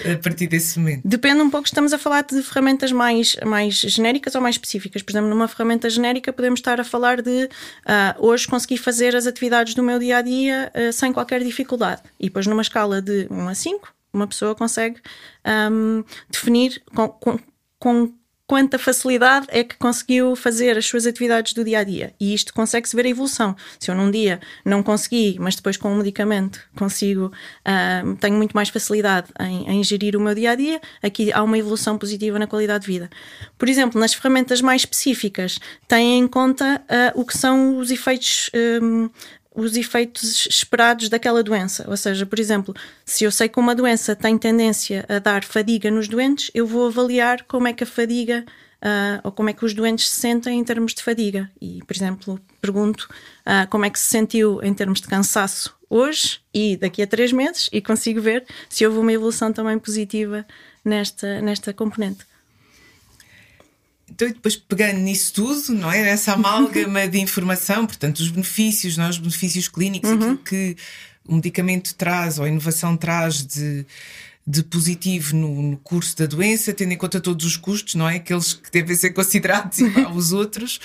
É? 0.05 0.13
a 0.13 0.17
partir 0.19 0.45
desse 0.45 0.77
momento. 0.77 1.01
Depende 1.03 1.41
um 1.41 1.49
pouco, 1.49 1.65
estamos 1.65 1.91
a 1.91 1.97
falar 1.97 2.21
de 2.21 2.41
ferramentas 2.43 2.91
mais, 2.91 3.35
mais 3.43 3.75
genéricas 3.75 4.35
ou 4.35 4.41
mais 4.41 4.55
específicas. 4.55 5.01
Por 5.01 5.11
exemplo, 5.11 5.29
numa 5.29 5.47
ferramenta 5.47 5.89
genérica 5.89 6.31
podemos 6.31 6.59
estar 6.59 6.79
a 6.79 6.83
falar 6.83 7.23
de 7.23 7.45
uh, 7.45 7.49
hoje 8.19 8.47
conseguir 8.47 8.77
fazer 8.77 9.15
as 9.15 9.25
atividades 9.25 9.73
do 9.73 9.81
meu 9.81 9.97
dia 9.97 10.17
a 10.17 10.21
dia 10.21 10.71
uh, 10.75 10.93
sem 10.93 11.11
qualquer 11.11 11.43
dificuldade. 11.43 12.03
E 12.19 12.25
depois 12.25 12.45
numa 12.45 12.61
escala 12.61 13.01
de 13.01 13.27
1 13.31 13.47
a 13.49 13.55
5, 13.55 13.93
uma 14.13 14.27
pessoa 14.27 14.53
consegue 14.53 14.99
um, 15.71 16.03
definir 16.29 16.81
com, 16.93 17.09
com, 17.09 17.39
com 17.79 18.13
quanta 18.49 18.79
facilidade 18.79 19.45
é 19.49 19.63
que 19.63 19.77
conseguiu 19.77 20.35
fazer 20.35 20.75
as 20.75 20.83
suas 20.83 21.05
atividades 21.05 21.53
do 21.53 21.63
dia 21.63 21.77
a 21.77 21.83
dia. 21.83 22.15
E 22.19 22.33
isto 22.33 22.51
consegue-se 22.51 22.95
ver 22.95 23.05
a 23.05 23.09
evolução. 23.09 23.55
Se 23.79 23.91
eu 23.91 23.95
num 23.95 24.09
dia 24.09 24.39
não 24.65 24.81
consegui, 24.81 25.37
mas 25.39 25.55
depois 25.55 25.77
com 25.77 25.91
um 25.91 25.97
medicamento 25.97 26.59
consigo, 26.75 27.25
uh, 27.27 28.15
tenho 28.15 28.35
muito 28.35 28.53
mais 28.53 28.69
facilidade 28.69 29.27
em, 29.39 29.69
em, 29.69 29.83
gerir 29.83 30.15
o 30.15 30.19
meu 30.19 30.33
dia 30.33 30.49
a 30.49 30.55
dia, 30.55 30.81
aqui 31.03 31.31
há 31.31 31.43
uma 31.43 31.59
evolução 31.59 31.95
positiva 31.95 32.39
na 32.39 32.47
qualidade 32.47 32.87
de 32.87 32.91
vida. 32.91 33.07
Por 33.55 33.69
exemplo, 33.69 34.01
nas 34.01 34.15
ferramentas 34.15 34.61
mais 34.61 34.81
específicas, 34.81 35.59
têm 35.87 36.17
em 36.17 36.27
conta 36.27 36.81
uh, 36.89 37.21
o 37.21 37.23
que 37.23 37.37
são 37.37 37.77
os 37.77 37.91
efeitos 37.91 38.49
um, 38.81 39.11
os 39.61 39.75
efeitos 39.75 40.47
esperados 40.47 41.09
daquela 41.09 41.43
doença. 41.43 41.85
Ou 41.87 41.97
seja, 41.97 42.25
por 42.25 42.39
exemplo, 42.39 42.75
se 43.05 43.23
eu 43.23 43.31
sei 43.31 43.49
que 43.49 43.59
uma 43.59 43.75
doença 43.75 44.15
tem 44.15 44.37
tendência 44.37 45.05
a 45.07 45.19
dar 45.19 45.43
fadiga 45.43 45.89
nos 45.91 46.07
doentes, 46.07 46.51
eu 46.53 46.65
vou 46.65 46.87
avaliar 46.87 47.43
como 47.43 47.67
é 47.67 47.73
que 47.73 47.83
a 47.83 47.87
fadiga 47.87 48.45
uh, 48.81 49.21
ou 49.23 49.31
como 49.31 49.49
é 49.49 49.53
que 49.53 49.65
os 49.65 49.73
doentes 49.73 50.09
se 50.09 50.19
sentem 50.19 50.59
em 50.59 50.63
termos 50.63 50.93
de 50.93 51.03
fadiga. 51.03 51.49
E, 51.61 51.79
por 51.85 51.95
exemplo, 51.95 52.39
pergunto 52.61 53.07
uh, 53.45 53.67
como 53.69 53.85
é 53.85 53.89
que 53.89 53.99
se 53.99 54.07
sentiu 54.07 54.61
em 54.63 54.73
termos 54.73 55.01
de 55.01 55.07
cansaço 55.07 55.77
hoje 55.89 56.39
e 56.53 56.77
daqui 56.77 57.01
a 57.01 57.07
três 57.07 57.31
meses 57.31 57.69
e 57.71 57.81
consigo 57.81 58.21
ver 58.21 58.45
se 58.69 58.85
houve 58.85 58.99
uma 58.99 59.11
evolução 59.11 59.51
também 59.51 59.79
positiva 59.79 60.45
nesta, 60.85 61.41
nesta 61.41 61.73
componente. 61.73 62.28
Então, 64.19 64.27
depois 64.27 64.57
pegando 64.57 64.97
nisso 64.97 65.33
tudo, 65.33 65.73
não 65.73 65.89
é? 65.89 66.03
Nessa 66.03 66.33
amálgama 66.33 67.07
de 67.07 67.19
informação, 67.19 67.87
portanto, 67.87 68.19
os 68.19 68.27
benefícios, 68.27 68.97
não 68.97 69.05
é? 69.05 69.09
os 69.09 69.17
benefícios 69.17 69.69
clínicos, 69.69 70.09
uhum. 70.09 70.17
aquilo 70.17 70.37
que 70.39 70.75
o 71.25 71.35
medicamento 71.35 71.95
traz 71.95 72.37
ou 72.37 72.43
a 72.43 72.49
inovação 72.49 72.97
traz 72.97 73.45
de, 73.45 73.85
de 74.49 74.63
positivo 74.63 75.35
no, 75.35 75.61
no, 75.61 75.77
curso 75.77 76.17
da 76.17 76.25
doença, 76.25 76.73
tendo 76.73 76.91
em 76.91 76.97
conta 76.97 77.21
todos 77.21 77.45
os 77.45 77.55
custos, 77.55 77.93
não 77.93 78.09
é? 78.09 78.15
Aqueles 78.15 78.53
que 78.53 78.71
devem 78.71 78.95
ser 78.95 79.11
considerados 79.11 79.77
igual 79.77 80.07
aos 80.07 80.31
outros, 80.31 80.79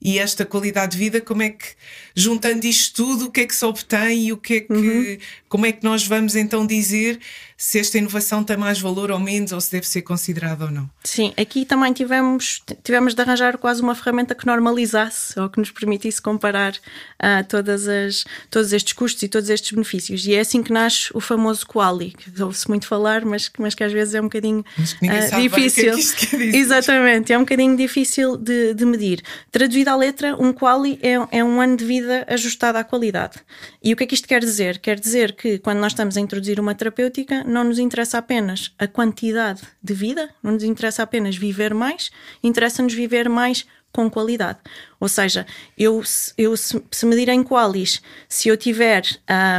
e 0.00 0.18
esta 0.18 0.46
qualidade 0.46 0.92
de 0.92 0.98
vida, 0.98 1.20
como 1.20 1.42
é 1.42 1.50
que, 1.50 1.66
juntando 2.14 2.64
isto 2.64 3.04
tudo, 3.04 3.26
o 3.26 3.30
que 3.30 3.42
é 3.42 3.46
que 3.46 3.54
se 3.54 3.62
obtém 3.66 4.28
e 4.28 4.32
o 4.32 4.38
que 4.38 4.54
é 4.54 4.60
que, 4.60 4.72
uhum. 4.72 5.18
como 5.50 5.66
é 5.66 5.72
que 5.72 5.84
nós 5.84 6.06
vamos 6.06 6.34
então 6.34 6.66
dizer 6.66 7.20
se 7.60 7.78
esta 7.78 7.98
inovação 7.98 8.42
tem 8.42 8.56
mais 8.56 8.80
valor 8.80 9.10
ou 9.10 9.18
menos, 9.18 9.52
ou 9.52 9.60
se 9.60 9.70
deve 9.70 9.86
ser 9.86 10.00
considerada 10.00 10.64
ou 10.64 10.70
não. 10.70 10.88
Sim, 11.04 11.34
aqui 11.36 11.66
também 11.66 11.92
tivemos, 11.92 12.62
tivemos 12.82 13.12
de 13.12 13.20
arranjar 13.20 13.58
quase 13.58 13.82
uma 13.82 13.94
ferramenta 13.94 14.34
que 14.34 14.46
normalizasse 14.46 15.38
ou 15.38 15.46
que 15.50 15.58
nos 15.58 15.70
permitisse 15.70 16.22
comparar 16.22 16.72
uh, 16.72 17.46
todas 17.46 17.86
as, 17.86 18.24
todos 18.50 18.72
estes 18.72 18.94
custos 18.94 19.22
e 19.24 19.28
todos 19.28 19.50
estes 19.50 19.72
benefícios. 19.72 20.26
E 20.26 20.32
é 20.32 20.40
assim 20.40 20.62
que 20.62 20.72
nasce 20.72 21.10
o 21.12 21.20
famoso 21.20 21.66
Quali, 21.66 22.12
que 22.12 22.42
ouve-se 22.42 22.66
muito 22.66 22.86
falar, 22.86 23.09
mas, 23.24 23.50
mas 23.58 23.74
que 23.74 23.84
às 23.84 23.92
vezes 23.92 24.14
é 24.14 24.20
um 24.20 24.24
bocadinho 24.24 24.60
uh, 24.60 25.40
difícil. 25.40 25.94
Que 26.16 26.36
é 26.36 26.56
Exatamente, 26.56 27.32
é 27.32 27.36
um 27.36 27.42
bocadinho 27.42 27.76
difícil 27.76 28.36
de, 28.36 28.74
de 28.74 28.84
medir. 28.84 29.22
Traduzido 29.50 29.90
à 29.90 29.96
letra, 29.96 30.36
um 30.36 30.52
Quali 30.52 30.98
é, 31.02 31.38
é 31.38 31.44
um 31.44 31.60
ano 31.60 31.76
de 31.76 31.84
vida 31.84 32.24
ajustado 32.28 32.78
à 32.78 32.84
qualidade. 32.84 33.38
E 33.82 33.92
o 33.92 33.96
que 33.96 34.04
é 34.04 34.06
que 34.06 34.14
isto 34.14 34.28
quer 34.28 34.40
dizer? 34.40 34.78
Quer 34.78 34.98
dizer 34.98 35.32
que 35.32 35.58
quando 35.58 35.78
nós 35.78 35.92
estamos 35.92 36.16
a 36.16 36.20
introduzir 36.20 36.60
uma 36.60 36.74
terapêutica, 36.74 37.44
não 37.44 37.64
nos 37.64 37.78
interessa 37.78 38.18
apenas 38.18 38.72
a 38.78 38.86
quantidade 38.86 39.62
de 39.82 39.94
vida, 39.94 40.30
não 40.42 40.52
nos 40.52 40.62
interessa 40.62 41.02
apenas 41.02 41.36
viver 41.36 41.74
mais, 41.74 42.10
interessa-nos 42.42 42.94
viver 42.94 43.28
mais 43.28 43.66
com 43.92 44.08
qualidade. 44.10 44.58
Ou 44.98 45.08
seja, 45.08 45.46
eu, 45.76 46.02
eu 46.36 46.56
se, 46.56 46.82
se 46.90 47.06
medir 47.06 47.28
em 47.28 47.42
qualis, 47.42 48.00
se 48.28 48.48
eu 48.48 48.56
tiver 48.56 49.02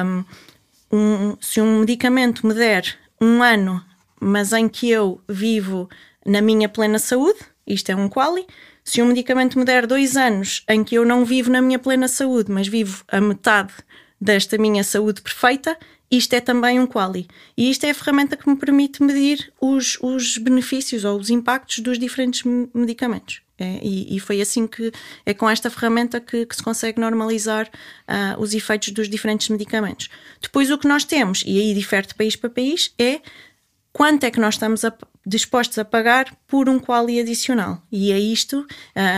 um, 0.03 0.23
um, 0.91 1.37
se 1.39 1.61
um 1.61 1.79
medicamento 1.79 2.45
me 2.45 2.53
der 2.53 2.97
um 3.21 3.43
ano, 3.43 3.85
mas 4.19 4.51
em 4.51 4.67
que 4.67 4.89
eu 4.89 5.21
vivo 5.29 5.87
na 6.25 6.41
minha 6.41 6.67
plena 6.67 6.97
saúde, 6.97 7.39
isto 7.65 7.91
é 7.91 7.95
um 7.95 8.09
quali. 8.09 8.45
Se 8.83 9.01
um 9.01 9.05
medicamento 9.05 9.59
me 9.59 9.63
der 9.63 9.85
dois 9.85 10.17
anos 10.17 10.63
em 10.67 10.83
que 10.83 10.95
eu 10.95 11.05
não 11.05 11.23
vivo 11.23 11.51
na 11.51 11.61
minha 11.61 11.77
plena 11.77 12.07
saúde, 12.07 12.51
mas 12.51 12.67
vivo 12.67 13.03
a 13.07 13.21
metade 13.21 13.73
desta 14.19 14.57
minha 14.57 14.83
saúde 14.83 15.21
perfeita, 15.21 15.77
isto 16.09 16.33
é 16.33 16.41
também 16.41 16.79
um 16.79 16.87
quali. 16.87 17.27
E 17.55 17.69
isto 17.69 17.85
é 17.85 17.91
a 17.91 17.95
ferramenta 17.95 18.35
que 18.35 18.49
me 18.49 18.57
permite 18.57 19.01
medir 19.01 19.53
os, 19.61 19.97
os 20.01 20.37
benefícios 20.37 21.05
ou 21.05 21.19
os 21.19 21.29
impactos 21.29 21.79
dos 21.79 21.97
diferentes 21.97 22.43
medicamentos. 22.73 23.41
É, 23.61 23.79
e, 23.83 24.15
e, 24.15 24.19
foi 24.19 24.41
assim 24.41 24.65
que 24.65 24.91
é 25.23 25.35
com 25.35 25.47
esta 25.47 25.69
ferramenta 25.69 26.19
que, 26.19 26.47
que 26.47 26.55
se 26.55 26.63
consegue 26.63 26.99
normalizar 26.99 27.67
uh, 27.67 28.41
os 28.41 28.55
efeitos 28.55 28.89
dos 28.89 29.07
diferentes 29.07 29.49
medicamentos. 29.49 30.09
Depois, 30.41 30.71
o 30.71 30.79
que 30.79 30.87
nós 30.87 31.05
temos, 31.05 31.43
e 31.45 31.59
aí 31.59 31.73
difere 31.75 32.07
de 32.07 32.15
país 32.15 32.35
para 32.35 32.49
país, 32.49 32.91
é 32.97 33.21
quanto 33.93 34.23
é 34.23 34.31
que 34.31 34.39
nós 34.39 34.55
estamos 34.55 34.83
a, 34.83 34.91
dispostos 35.23 35.77
a 35.77 35.85
pagar 35.85 36.35
por 36.47 36.67
um 36.67 36.79
quali 36.79 37.19
adicional. 37.19 37.79
E 37.91 38.11
é 38.11 38.19
isto, 38.19 38.65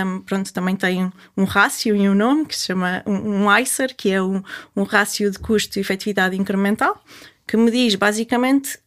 um, 0.06 0.20
pronto, 0.20 0.52
também 0.52 0.76
tem 0.76 1.10
um 1.38 1.46
rácio 1.46 1.96
e 1.96 2.10
um 2.10 2.14
nome 2.14 2.46
que 2.46 2.58
se 2.58 2.66
chama 2.66 3.02
um, 3.06 3.46
um 3.46 3.58
ICER, 3.60 3.96
que 3.96 4.12
é 4.12 4.22
um, 4.22 4.44
um 4.76 4.84
rácio 4.84 5.32
de 5.32 5.40
custo 5.40 5.80
e 5.80 5.82
efetividade 5.82 6.36
incremental, 6.36 7.02
que 7.48 7.56
me 7.56 7.72
diz 7.72 7.96
basicamente 7.96 8.78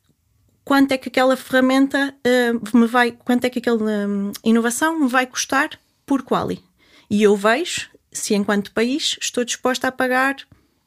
quanto 0.66 0.90
é 0.90 0.98
que 0.98 1.08
aquela 1.08 1.36
ferramenta 1.36 2.12
uh, 2.26 2.76
me 2.76 2.88
vai, 2.88 3.12
quanto 3.12 3.44
é 3.44 3.50
que 3.50 3.60
aquela 3.60 3.80
um, 3.80 4.32
inovação 4.42 4.98
me 4.98 5.08
vai 5.08 5.24
custar 5.24 5.70
por 6.04 6.22
quali. 6.22 6.60
E 7.08 7.22
eu 7.22 7.36
vejo 7.36 7.88
se 8.10 8.34
enquanto 8.34 8.72
país 8.72 9.16
estou 9.20 9.44
disposta 9.44 9.86
a 9.86 9.92
pagar 9.92 10.34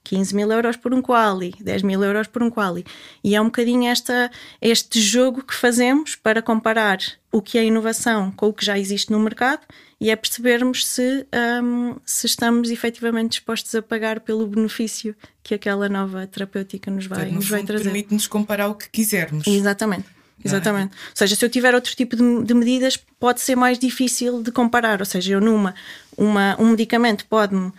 15 0.03 0.36
mil 0.36 0.51
euros 0.51 0.75
por 0.75 0.93
um 0.93 1.01
quali, 1.01 1.55
10 1.62 1.83
mil 1.83 2.03
euros 2.03 2.27
por 2.27 2.43
um 2.43 2.50
quali. 2.50 2.86
E 3.24 3.36
é 3.36 3.41
um 3.41 3.45
bocadinho 3.45 3.89
esta, 3.89 4.29
este 4.62 5.00
jogo 5.00 5.43
que 5.43 5.55
fazemos 5.55 6.13
para 6.13 6.41
comparar 6.41 6.98
o 7.31 7.41
que 7.41 7.57
é 7.57 7.63
inovação 7.63 8.31
com 8.31 8.50
o 8.50 8.53
que 8.53 8.65
já 8.65 8.77
existe 8.77 9.13
no 9.13 9.19
mercado 9.19 9.62
e 9.99 10.09
é 10.09 10.15
percebermos 10.15 10.85
se, 10.85 11.27
um, 11.61 11.95
se 12.05 12.25
estamos 12.25 12.71
efetivamente 12.71 13.31
dispostos 13.31 13.75
a 13.75 13.81
pagar 13.81 14.21
pelo 14.21 14.47
benefício 14.47 15.15
que 15.43 15.53
aquela 15.53 15.89
nova 15.89 16.25
terapêutica 16.25 16.89
nos 16.89 17.05
vai, 17.05 17.19
Portanto, 17.19 17.35
nos 17.35 17.49
vai 17.49 17.63
trazer. 17.63 17.83
Permite-nos 17.83 18.25
comparar 18.25 18.69
o 18.69 18.75
que 18.75 18.89
quisermos. 18.89 19.45
Exatamente. 19.45 20.05
Exatamente. 20.43 20.91
Ou 20.93 21.15
seja, 21.15 21.35
se 21.35 21.43
eu 21.43 21.49
tiver 21.49 21.75
outro 21.75 21.93
tipo 21.93 22.15
de, 22.15 22.43
de, 22.43 22.53
medidas, 22.53 22.95
pode 23.19 23.41
ser 23.41 23.57
mais 23.57 23.77
difícil 23.77 24.41
de 24.41 24.53
comparar. 24.53 25.01
Ou 25.01 25.05
seja, 25.05 25.33
eu 25.33 25.41
numa 25.41 25.75
uma, 26.17 26.55
um 26.59 26.69
medicamento 26.69 27.25
pode-me 27.25 27.73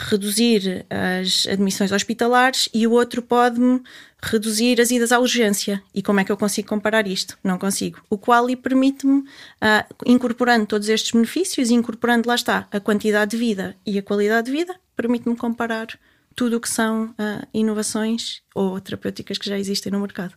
reduzir 0.00 0.86
as 0.88 1.46
admissões 1.46 1.92
hospitalares 1.92 2.68
e 2.72 2.86
o 2.86 2.92
outro 2.92 3.20
pode-me 3.20 3.82
reduzir 4.22 4.80
as 4.80 4.90
idas 4.90 5.12
à 5.12 5.18
urgência. 5.18 5.82
E 5.94 6.02
como 6.02 6.20
é 6.20 6.24
que 6.24 6.32
eu 6.32 6.36
consigo 6.36 6.68
comparar 6.68 7.06
isto? 7.06 7.38
Não 7.42 7.58
consigo. 7.58 8.00
O 8.10 8.18
Quali 8.18 8.56
permite-me, 8.56 9.20
uh, 9.20 9.94
incorporando 10.06 10.66
todos 10.66 10.88
estes 10.88 11.12
benefícios, 11.12 11.70
incorporando, 11.70 12.28
lá 12.28 12.34
está, 12.34 12.66
a 12.70 12.80
quantidade 12.80 13.32
de 13.32 13.36
vida 13.36 13.76
e 13.86 13.98
a 13.98 14.02
qualidade 14.02 14.46
de 14.46 14.56
vida, 14.56 14.74
permite-me 14.96 15.36
comparar 15.36 15.86
tudo 16.34 16.56
o 16.56 16.60
que 16.60 16.68
são 16.68 17.06
uh, 17.06 17.46
inovações 17.52 18.42
ou 18.54 18.80
terapêuticas 18.80 19.38
que 19.38 19.48
já 19.48 19.58
existem 19.58 19.92
no 19.92 20.00
mercado. 20.00 20.34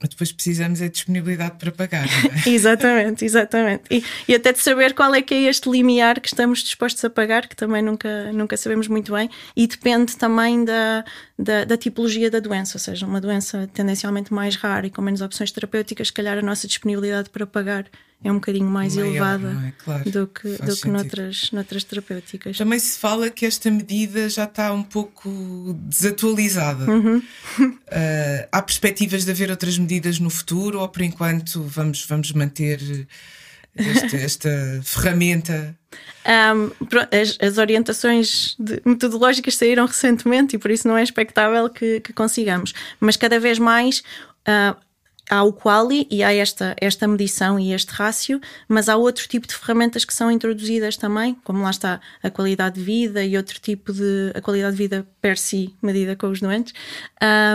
Mas 0.00 0.10
depois 0.10 0.30
precisamos 0.30 0.80
é 0.80 0.84
de 0.84 0.92
disponibilidade 0.92 1.56
para 1.58 1.72
pagar. 1.72 2.06
É? 2.06 2.48
exatamente, 2.50 3.24
exatamente. 3.24 3.82
E, 3.90 4.04
e, 4.28 4.34
até 4.34 4.52
de 4.52 4.60
saber 4.60 4.94
qual 4.94 5.12
é 5.14 5.20
que 5.20 5.34
é 5.34 5.42
este 5.42 5.68
limiar 5.68 6.20
que 6.20 6.28
estamos 6.28 6.60
dispostos 6.60 7.04
a 7.04 7.10
pagar, 7.10 7.48
que 7.48 7.56
também 7.56 7.82
nunca, 7.82 8.32
nunca 8.32 8.56
sabemos 8.56 8.86
muito 8.86 9.12
bem, 9.12 9.28
e 9.56 9.66
depende 9.66 10.16
também 10.16 10.64
da, 10.64 11.04
da, 11.38 11.64
da, 11.64 11.76
tipologia 11.76 12.30
da 12.30 12.40
doença, 12.40 12.76
ou 12.76 12.80
seja, 12.80 13.06
uma 13.06 13.20
doença 13.20 13.68
tendencialmente 13.72 14.32
mais 14.32 14.56
rara 14.56 14.86
e 14.86 14.90
com 14.90 15.00
menos 15.00 15.20
opções 15.20 15.52
terapêuticas, 15.52 16.08
se 16.08 16.12
calhar 16.12 16.36
a 16.36 16.42
nossa 16.42 16.66
disponibilidade 16.66 17.30
para 17.30 17.46
pagar 17.46 17.86
é 18.22 18.32
um 18.32 18.36
bocadinho 18.36 18.66
mais 18.66 18.96
Maior, 18.96 19.08
elevada 19.08 19.48
é? 19.68 19.72
claro, 19.84 20.10
do 20.10 20.26
que, 20.26 20.48
do 20.48 20.76
que 20.76 20.88
noutras, 20.88 21.50
noutras 21.52 21.84
terapêuticas. 21.84 22.58
Também 22.58 22.78
se 22.80 22.98
fala 22.98 23.30
que 23.30 23.46
esta 23.46 23.70
medida 23.70 24.28
já 24.28 24.42
está 24.42 24.72
um 24.72 24.82
pouco 24.82 25.72
desatualizada. 25.84 26.90
Uhum. 26.90 27.18
Uh, 27.18 27.22
há 28.50 28.60
perspectivas 28.60 29.24
de 29.24 29.30
haver 29.30 29.50
outras 29.50 29.78
medidas 29.78 30.18
no 30.18 30.30
futuro 30.30 30.80
ou 30.80 30.88
por 30.88 31.02
enquanto 31.02 31.62
vamos, 31.62 32.04
vamos 32.06 32.32
manter 32.32 33.06
este, 33.78 34.16
esta 34.16 34.80
ferramenta? 34.82 35.76
Um, 36.26 36.70
as, 37.10 37.38
as, 37.40 37.58
orientações 37.58 38.56
metodológicas 38.84 39.56
saíram 39.56 39.86
recentemente 39.86 40.56
e 40.56 40.58
por 40.58 40.70
isso 40.70 40.86
não 40.86 40.96
é 40.96 41.02
expectável 41.02 41.68
que, 41.70 42.00
que 42.00 42.12
consigamos. 42.12 42.74
Mas 43.00 43.16
cada 43.16 43.40
vez 43.40 43.58
mais 43.58 44.02
uh, 44.46 44.76
há 45.30 45.42
o 45.42 45.52
quali 45.52 46.06
e 46.10 46.22
há 46.22 46.32
esta, 46.32 46.74
esta 46.80 47.06
medição 47.06 47.58
e 47.58 47.72
este 47.72 47.92
rácio, 47.92 48.40
mas 48.68 48.88
há 48.88 48.96
outro 48.96 49.28
tipo 49.28 49.46
de 49.46 49.54
ferramentas 49.54 50.04
que 50.04 50.14
são 50.14 50.30
introduzidas 50.30 50.96
também, 50.96 51.34
como 51.44 51.62
lá 51.62 51.70
está 51.70 52.00
a 52.22 52.30
qualidade 52.30 52.76
de 52.76 52.82
vida 52.82 53.24
e 53.24 53.36
outro 53.36 53.60
tipo 53.60 53.92
de 53.92 54.32
a 54.34 54.40
qualidade 54.40 54.76
de 54.76 54.82
vida 54.82 55.06
per 55.20 55.38
si, 55.38 55.74
medida 55.82 56.16
com 56.16 56.28
os 56.28 56.40
doentes, 56.40 56.72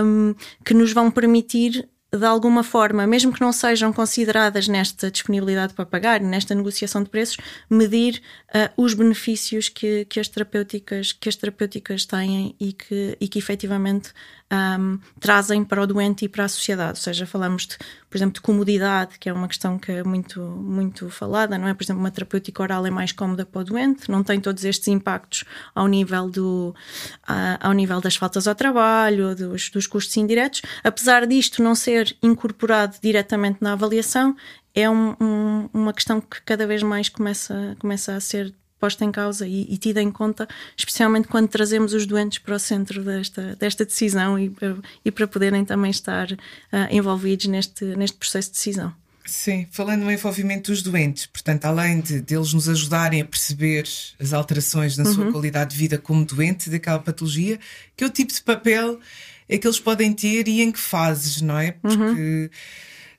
um, 0.04 0.36
que 0.64 0.74
nos 0.74 0.94
vão 0.94 1.10
permitir 1.10 1.88
de 2.16 2.26
alguma 2.26 2.64
forma, 2.64 3.08
mesmo 3.08 3.34
que 3.34 3.42
não 3.42 3.52
sejam 3.52 3.92
consideradas 3.92 4.68
nesta 4.68 5.10
disponibilidade 5.10 5.74
para 5.74 5.86
pagar, 5.86 6.22
nesta 6.22 6.54
negociação 6.54 7.02
de 7.02 7.10
preços, 7.10 7.38
medir 7.68 8.22
uh, 8.50 8.82
os 8.82 8.94
benefícios 8.94 9.68
que, 9.68 10.06
que, 10.06 10.20
as 10.20 10.28
terapêuticas, 10.28 11.12
que 11.12 11.28
as 11.28 11.36
terapêuticas 11.36 12.06
têm 12.06 12.56
e 12.60 12.72
que, 12.72 13.18
e 13.20 13.28
que 13.28 13.40
efetivamente 13.40 14.12
um, 14.54 15.00
trazem 15.20 15.64
para 15.64 15.82
o 15.82 15.88
doente 15.88 16.26
e 16.26 16.30
para 16.30 16.46
a 16.46 16.48
sociedade. 16.48 16.92
Ou 16.92 17.04
seja, 17.04 17.26
falamos, 17.26 17.66
de, 17.66 17.78
por 18.10 18.18
exemplo, 18.18 18.36
de 18.36 18.42
comodidade, 18.42 19.18
que 19.20 19.28
é 19.28 19.34
uma 19.34 19.48
questão 19.48 19.80
que 19.80 19.92
é 19.92 20.04
muito, 20.04 20.40
muito 20.40 21.10
falada, 21.10 21.58
não 21.58 21.68
é? 21.68 21.74
Por 21.74 21.84
exemplo, 21.84 22.02
uma 22.02 22.12
terapêutica 22.12 22.62
oral 22.62 22.86
é 22.86 22.92
mais 22.92 23.12
cómoda 23.12 23.46
para 23.46 23.62
o 23.62 23.64
doente, 23.64 24.10
não 24.10 24.24
tem 24.24 24.40
todos 24.40 24.64
estes 24.64 24.88
impactos 24.88 25.44
ao 25.74 25.88
nível, 25.88 26.30
do, 26.30 26.76
uh, 27.28 27.58
ao 27.60 27.74
nível 27.74 28.00
das 28.00 28.16
faltas 28.16 28.48
ao 28.48 28.56
trabalho, 28.56 29.36
dos, 29.36 29.70
dos 29.70 29.88
custos 29.88 30.16
indiretos. 30.18 30.62
Apesar 30.84 31.26
disto 31.26 31.64
não 31.64 31.74
ser 31.74 32.16
incorporado 32.22 32.98
diretamente 33.02 33.58
na 33.62 33.74
avaliação, 33.74 34.36
é 34.76 34.90
um, 34.90 35.16
um, 35.22 35.70
uma 35.74 35.94
questão 35.94 36.20
que 36.20 36.42
cada 36.42 36.66
vez 36.66 36.82
mais 36.82 37.10
começa, 37.10 37.76
começa 37.80 38.16
a 38.16 38.20
ser 38.20 38.54
posta 38.84 39.06
em 39.06 39.14
causa 39.14 39.48
e, 39.48 39.62
e 39.70 39.78
tida 39.78 40.02
em 40.02 40.12
conta, 40.12 40.46
especialmente 40.76 41.30
quando 41.30 41.48
trazemos 41.48 41.94
os 41.94 42.06
doentes 42.06 42.40
para 42.40 42.56
o 42.56 42.60
centro 42.60 43.02
desta, 43.02 43.56
desta 43.56 43.86
decisão 43.86 44.38
e, 44.38 44.54
e 45.06 45.10
para 45.10 45.26
poderem 45.26 45.64
também 45.64 45.90
estar 45.90 46.30
uh, 46.30 46.38
envolvidos 46.92 47.46
neste, 47.46 47.86
neste 47.96 48.18
processo 48.18 48.50
de 48.50 48.56
decisão. 48.56 48.94
Sim, 49.26 49.66
falando 49.72 50.02
no 50.02 50.12
envolvimento 50.12 50.70
dos 50.70 50.82
doentes, 50.82 51.28
portanto, 51.28 51.64
além 51.64 52.02
de 52.02 52.20
deles 52.20 52.52
nos 52.52 52.68
ajudarem 52.68 53.22
a 53.22 53.26
perceber 53.26 53.88
as 54.20 54.34
alterações 54.34 54.98
na 54.98 55.06
uhum. 55.06 55.14
sua 55.14 55.32
qualidade 55.32 55.72
de 55.72 55.78
vida 55.78 55.98
como 55.98 56.26
doente 56.26 56.70
daquela 56.70 57.00
patologia, 57.00 57.58
que 57.96 58.04
é 58.04 58.08
o 58.08 58.10
tipo 58.10 58.34
de 58.34 58.42
papel 58.42 59.00
é 59.48 59.58
que 59.58 59.66
eles 59.66 59.80
podem 59.80 60.12
ter 60.12 60.50
e 60.50 60.62
em 60.62 60.74
que 60.74 60.80
fases, 60.80 61.42
não 61.42 61.58
é? 61.58 61.72
Porque 61.72 61.96
uhum. 61.96 62.50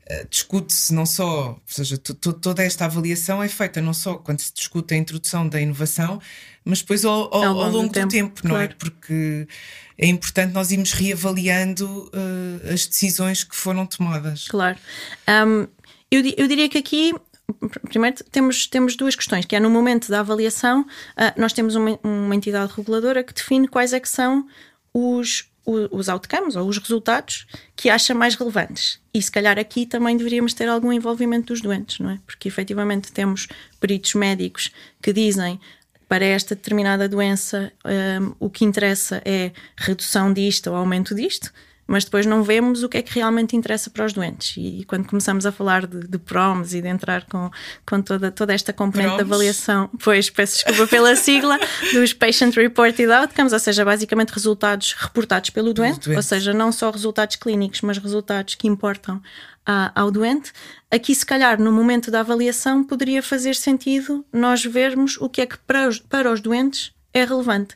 Eh, 0.06 0.26
discute-se 0.28 0.92
não 0.92 1.06
só, 1.06 1.50
ou 1.52 1.62
seja, 1.66 1.96
toda 1.96 2.62
esta 2.62 2.84
avaliação 2.84 3.42
é 3.42 3.48
feita 3.48 3.80
não 3.80 3.94
só 3.94 4.16
quando 4.16 4.40
se 4.40 4.52
discute 4.52 4.92
a 4.92 4.96
introdução 4.98 5.48
da 5.48 5.58
inovação, 5.58 6.20
mas 6.62 6.80
depois 6.82 7.06
ao, 7.06 7.34
ao, 7.34 7.44
ao 7.44 7.70
longo, 7.70 7.88
do 7.88 7.92
tempo, 7.92 8.08
tempo 8.10 8.48
não 8.48 8.56
é? 8.58 8.66
claro. 8.66 8.72
é? 8.72 8.74
Porque 8.78 9.48
é 9.96 10.06
importante 10.06 10.52
nós 10.52 10.70
irmos 10.70 10.92
reavaliando 10.92 12.10
uh, 12.12 12.72
as 12.72 12.86
decisões 12.86 13.44
que 13.44 13.56
foram 13.56 13.86
tomadas. 13.86 14.46
Claro. 14.48 14.78
Um, 15.26 15.66
eu, 16.10 16.22
eu 16.36 16.48
diria 16.48 16.68
que 16.68 16.78
aqui 16.78 17.14
primeiro 17.88 18.16
temos, 18.30 18.66
temos 18.66 18.96
duas 18.96 19.14
questões, 19.14 19.44
que 19.46 19.56
é 19.56 19.60
no 19.60 19.70
momento 19.70 20.10
da 20.10 20.20
avaliação, 20.20 20.82
uh, 20.82 21.40
nós 21.40 21.54
temos 21.54 21.76
uma, 21.76 21.98
uma 22.02 22.34
entidade 22.34 22.72
reguladora 22.76 23.24
que 23.24 23.32
define 23.32 23.68
quais 23.68 23.94
é 23.94 24.00
que 24.00 24.08
são 24.08 24.46
os, 24.92 25.50
os 25.66 26.08
outcomes 26.08 26.56
ou 26.56 26.68
os 26.68 26.78
resultados 26.78 27.46
que 27.74 27.88
acha 27.88 28.14
mais 28.14 28.34
relevantes. 28.34 29.00
E 29.12 29.22
se 29.22 29.30
calhar 29.30 29.58
aqui 29.58 29.86
também 29.86 30.16
deveríamos 30.16 30.52
ter 30.52 30.68
algum 30.68 30.92
envolvimento 30.92 31.52
dos 31.52 31.60
doentes, 31.60 31.98
não 31.98 32.10
é? 32.10 32.18
Porque 32.26 32.48
efetivamente 32.48 33.12
temos 33.12 33.48
peritos 33.80 34.14
médicos 34.14 34.70
que 35.00 35.12
dizem 35.12 35.58
para 36.08 36.24
esta 36.24 36.54
determinada 36.54 37.08
doença 37.08 37.72
um, 37.84 38.34
o 38.38 38.50
que 38.50 38.64
interessa 38.64 39.22
é 39.24 39.52
redução 39.76 40.32
disto 40.32 40.68
ou 40.68 40.76
aumento 40.76 41.14
disto, 41.14 41.52
mas 41.86 42.04
depois 42.04 42.24
não 42.26 42.42
vemos 42.42 42.82
o 42.82 42.88
que 42.88 42.98
é 42.98 43.02
que 43.02 43.14
realmente 43.14 43.56
interessa 43.56 43.90
para 43.90 44.04
os 44.04 44.12
doentes. 44.12 44.56
E 44.56 44.84
quando 44.86 45.06
começamos 45.06 45.44
a 45.44 45.52
falar 45.52 45.86
de, 45.86 46.06
de 46.06 46.18
PROMs 46.18 46.74
e 46.74 46.80
de 46.80 46.88
entrar 46.88 47.24
com, 47.26 47.50
com 47.86 48.00
toda, 48.00 48.30
toda 48.30 48.54
esta 48.54 48.72
componente 48.72 49.16
de 49.16 49.20
avaliação, 49.20 49.90
pois 50.02 50.30
peço 50.30 50.56
desculpa 50.64 50.86
pela 50.86 51.14
sigla, 51.16 51.58
dos 51.92 52.12
Patient 52.12 52.54
Reported 52.54 53.10
Outcomes, 53.10 53.52
ou 53.52 53.58
seja, 53.58 53.84
basicamente 53.84 54.30
resultados 54.30 54.94
reportados 54.98 55.50
pelo 55.50 55.74
doente, 55.74 56.10
ou 56.10 56.22
seja, 56.22 56.54
não 56.54 56.72
só 56.72 56.90
resultados 56.90 57.36
clínicos, 57.36 57.80
mas 57.82 57.98
resultados 57.98 58.54
que 58.54 58.66
importam 58.66 59.20
a, 59.66 59.92
ao 59.94 60.10
doente. 60.10 60.52
Aqui, 60.90 61.14
se 61.14 61.24
calhar, 61.24 61.60
no 61.60 61.72
momento 61.72 62.10
da 62.10 62.20
avaliação, 62.20 62.84
poderia 62.84 63.22
fazer 63.22 63.54
sentido 63.54 64.24
nós 64.32 64.64
vermos 64.64 65.16
o 65.20 65.28
que 65.28 65.40
é 65.40 65.46
que 65.46 65.58
para 65.58 65.88
os, 65.88 65.98
para 65.98 66.32
os 66.32 66.40
doentes 66.40 66.92
é 67.12 67.24
relevante 67.24 67.74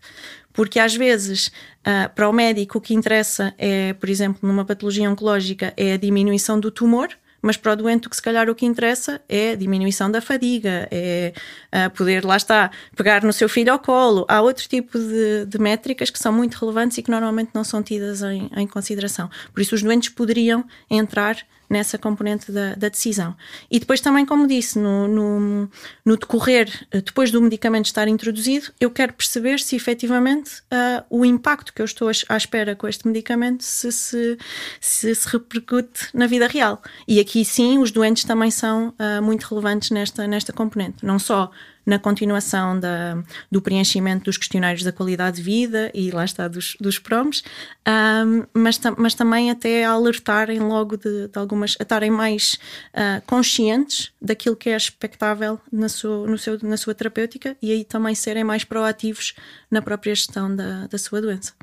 porque 0.59 0.81
às 0.81 0.93
vezes 0.93 1.53
uh, 1.87 2.13
para 2.17 2.29
o 2.29 2.33
médico 2.33 2.79
o 2.79 2.81
que 2.81 2.93
interessa 2.93 3.55
é, 3.57 3.93
por 3.93 4.09
exemplo, 4.09 4.41
numa 4.43 4.65
patologia 4.65 5.09
oncológica, 5.09 5.73
é 5.77 5.93
a 5.93 5.97
diminuição 5.97 6.59
do 6.59 6.69
tumor. 6.69 7.11
Mas 7.41 7.57
para 7.57 7.75
o 7.75 7.77
doente, 7.77 8.09
que 8.09 8.17
se 8.17 8.21
calhar 8.21 8.51
o 8.51 8.55
que 8.57 8.67
interessa 8.67 9.21
é 9.29 9.53
a 9.53 9.55
diminuição 9.55 10.11
da 10.11 10.21
fadiga, 10.21 10.89
é 10.91 11.33
uh, 11.73 11.91
poder, 11.91 12.25
lá 12.25 12.37
está, 12.37 12.73
pegar 12.97 13.23
no 13.23 13.33
seu 13.33 13.49
filho 13.49 13.73
ao 13.73 13.79
colo. 13.79 14.27
Há 14.29 14.43
outro 14.43 14.69
tipo 14.69 14.99
de, 14.99 15.47
de 15.47 15.59
métricas 15.61 16.11
que 16.11 16.19
são 16.19 16.33
muito 16.33 16.57
relevantes 16.57 16.99
e 16.99 17.05
que 17.05 17.11
normalmente 17.13 17.51
não 17.55 17.63
são 17.63 17.81
tidas 17.81 18.23
em, 18.23 18.51
em 18.57 18.67
consideração. 18.67 19.31
Por 19.55 19.61
isso, 19.61 19.77
os 19.77 19.83
doentes 19.85 20.09
poderiam 20.09 20.65
entrar 20.91 21.37
nessa 21.69 21.99
componente 21.99 22.51
da, 22.51 22.75
da 22.75 22.89
decisão. 22.89 23.37
E 23.71 23.79
depois 23.79 24.01
também, 24.01 24.25
como 24.25 24.47
disse, 24.47 24.79
no, 24.79 25.07
no, 25.07 25.71
no, 26.05 26.17
decorrer, 26.17 26.71
depois 26.91 27.31
do 27.31 27.41
medicamento 27.41 27.87
estar 27.87 28.09
introduzido, 28.09 28.73
eu 28.81 28.91
quero 28.91 29.13
perceber 29.13 29.61
se 29.61 29.77
efetivamente 29.77 30.61
uh, 30.73 31.05
o 31.11 31.25
impacto 31.25 31.73
que 31.73 31.83
eu 31.83 31.87
estou 31.87 32.09
à 32.29 32.37
espera 32.37 32.75
com 32.75 32.89
este 32.89 33.07
medicamento 33.07 33.63
se 33.63 33.93
se, 33.93 34.39
se 34.81 35.15
se, 35.15 35.29
repercute 35.29 36.09
na 36.15 36.27
vida 36.27 36.47
real. 36.47 36.83
E 37.07 37.21
aqui 37.21 37.45
sim, 37.45 37.79
os 37.79 37.91
doentes 37.91 38.25
também 38.25 38.51
são 38.51 38.89
uh, 38.89 39.23
muito 39.23 39.45
relevantes 39.45 39.91
nesta, 39.91 40.27
nesta 40.27 40.53
componente. 40.53 41.05
Não 41.05 41.19
só 41.19 41.51
na 41.89 41.99
continuação 41.99 42.79
da, 42.79 43.25
do 43.51 43.63
preenchimento 43.63 44.27
dos 44.27 44.37
questionários 44.37 44.83
da 44.83 44.93
qualidade 44.93 45.39
de 45.39 45.43
vida 45.43 45.91
e 45.95 46.11
lá 46.11 46.23
está 46.23 46.47
dos, 46.47 46.77
dos 46.79 46.99
PROMs, 46.99 47.43
um, 47.89 48.45
mas, 48.53 48.79
mas 48.99 49.15
também 49.15 49.51
até 49.51 49.87
alertarem 49.87 50.59
logo 50.59 50.99
de, 50.99 51.29
de 51.29 51.39
algumas, 51.39 51.77
a 51.81 51.83
estarem 51.83 52.11
mais 52.11 52.59
uh, 52.93 53.25
conscientes 53.25 54.13
daquilo 54.21 54.55
que 54.55 54.69
é 54.69 54.77
expectável 54.77 55.59
na 55.73 55.89
sua, 55.89 56.27
no 56.27 56.37
seu, 56.37 56.59
na 56.63 56.77
sua 56.77 56.95
terapêutica 56.95 57.57
e 57.63 57.73
aí 57.73 57.85
também 57.85 58.15
serem 58.15 58.45
mais 58.45 58.65
proativos 58.65 59.35
na 59.71 59.81
própria 59.81 60.15
gestão 60.15 60.55
da, 60.55 60.89
da 60.89 60.99
sua 60.99 61.23
doença. 61.23 61.55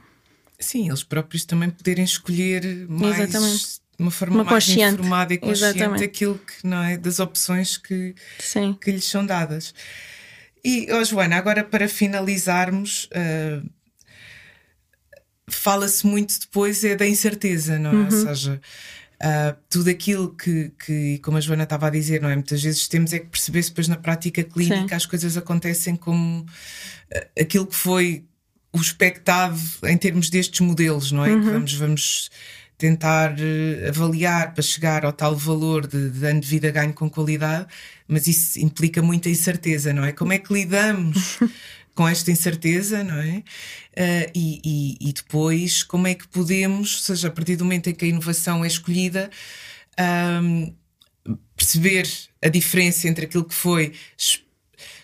Sim, 0.60 0.88
eles 0.88 1.04
próprios 1.04 1.46
também 1.46 1.70
poderem 1.70 2.04
escolher 2.04 2.88
mais 2.90 3.20
Exatamente 3.20 3.86
de 3.98 4.04
uma 4.04 4.12
forma 4.12 4.38
uma 4.38 4.44
mais 4.44 4.66
consciente. 4.66 4.96
informada 4.96 5.34
e 5.36 5.38
consciente 5.38 5.78
Exatamente. 5.78 6.00
daquilo 6.02 6.40
que 6.40 6.68
não 6.68 6.84
é 6.84 6.98
das 6.98 7.20
opções 7.20 7.78
que, 7.78 8.16
que 8.82 8.92
lhes 8.92 9.06
são 9.06 9.24
dadas. 9.24 9.72
E, 10.66 10.92
oh, 10.92 11.04
Joana, 11.04 11.36
agora 11.36 11.64
para 11.64 11.88
finalizarmos, 11.88 13.08
uh, 13.14 13.70
fala-se 15.48 16.08
muito 16.08 16.40
depois 16.40 16.84
é 16.84 16.96
da 16.96 17.08
incerteza, 17.08 17.78
não 17.78 17.92
é? 17.92 17.94
Uhum. 17.94 18.06
Ou 18.06 18.12
seja, 18.12 18.60
uh, 19.22 19.56
tudo 19.70 19.92
aquilo 19.92 20.36
que, 20.36 20.72
que, 20.84 21.20
como 21.20 21.38
a 21.38 21.40
Joana 21.40 21.66
estava 21.66 21.86
a 21.86 21.92
dizer, 21.92 22.20
não 22.20 22.30
é? 22.30 22.34
Muitas 22.34 22.64
vezes 22.64 22.88
temos 22.88 23.14
é 23.14 23.20
que 23.20 23.28
perceber 23.28 23.62
se 23.62 23.70
depois 23.70 23.88
na 23.88 23.96
prática 23.96 24.44
clínica 24.44 24.90
Sim. 24.90 24.96
as 24.96 25.06
coisas 25.06 25.38
acontecem 25.38 25.96
como 25.96 26.42
uh, 26.42 27.40
aquilo 27.40 27.68
que 27.68 27.76
foi 27.76 28.26
o 28.74 28.82
expectado 28.82 29.60
em 29.84 29.98
termos 29.98 30.32
destes 30.32 30.62
modelos, 30.62 31.12
não 31.12 31.24
é? 31.24 31.30
Uhum. 31.30 31.42
Que 31.42 31.50
vamos, 31.52 31.74
vamos 31.76 32.30
tentar 32.78 33.32
uh, 33.32 33.88
avaliar 33.90 34.54
para 34.54 34.64
chegar 34.64 35.06
ao 35.06 35.14
tal 35.14 35.36
valor 35.36 35.88
de, 35.88 36.10
de 36.10 36.26
ano 36.26 36.42
de 36.42 36.48
vida 36.48 36.70
ganho 36.72 36.94
com 36.94 37.10
qualidade, 37.10 37.68
mas 38.08 38.28
isso 38.28 38.60
implica 38.60 39.02
muita 39.02 39.30
incerteza, 39.30 39.94
não 39.94 40.04
é? 40.04 40.12
Como 40.12 40.34
é 40.34 40.40
que 40.40 40.54
lidamos 40.54 41.40
com 41.96 42.08
esta 42.08 42.32
incerteza, 42.32 43.04
não 43.04 43.18
é? 43.18 43.38
Uh, 43.38 44.32
e, 44.36 44.62
e, 44.64 45.10
e, 45.10 45.14
depois, 45.14 45.84
como 45.84 46.08
é 46.08 46.14
que 46.14 46.28
podemos, 46.28 46.96
ou 46.96 47.02
seja, 47.02 47.30
a 47.30 47.32
partir 47.32 47.56
do 47.56 47.64
momento 47.64 47.90
em 47.90 47.94
que 47.94 48.06
a 48.06 48.08
inovação 48.08 48.64
é 48.64 48.68
escolhida, 48.68 49.30
um, 50.44 50.74
perceber 51.56 52.08
a 52.44 52.50
diferença 52.50 53.08
entre 53.08 53.26
aquilo 53.26 53.46
que 53.46 53.56
foi 53.56 53.94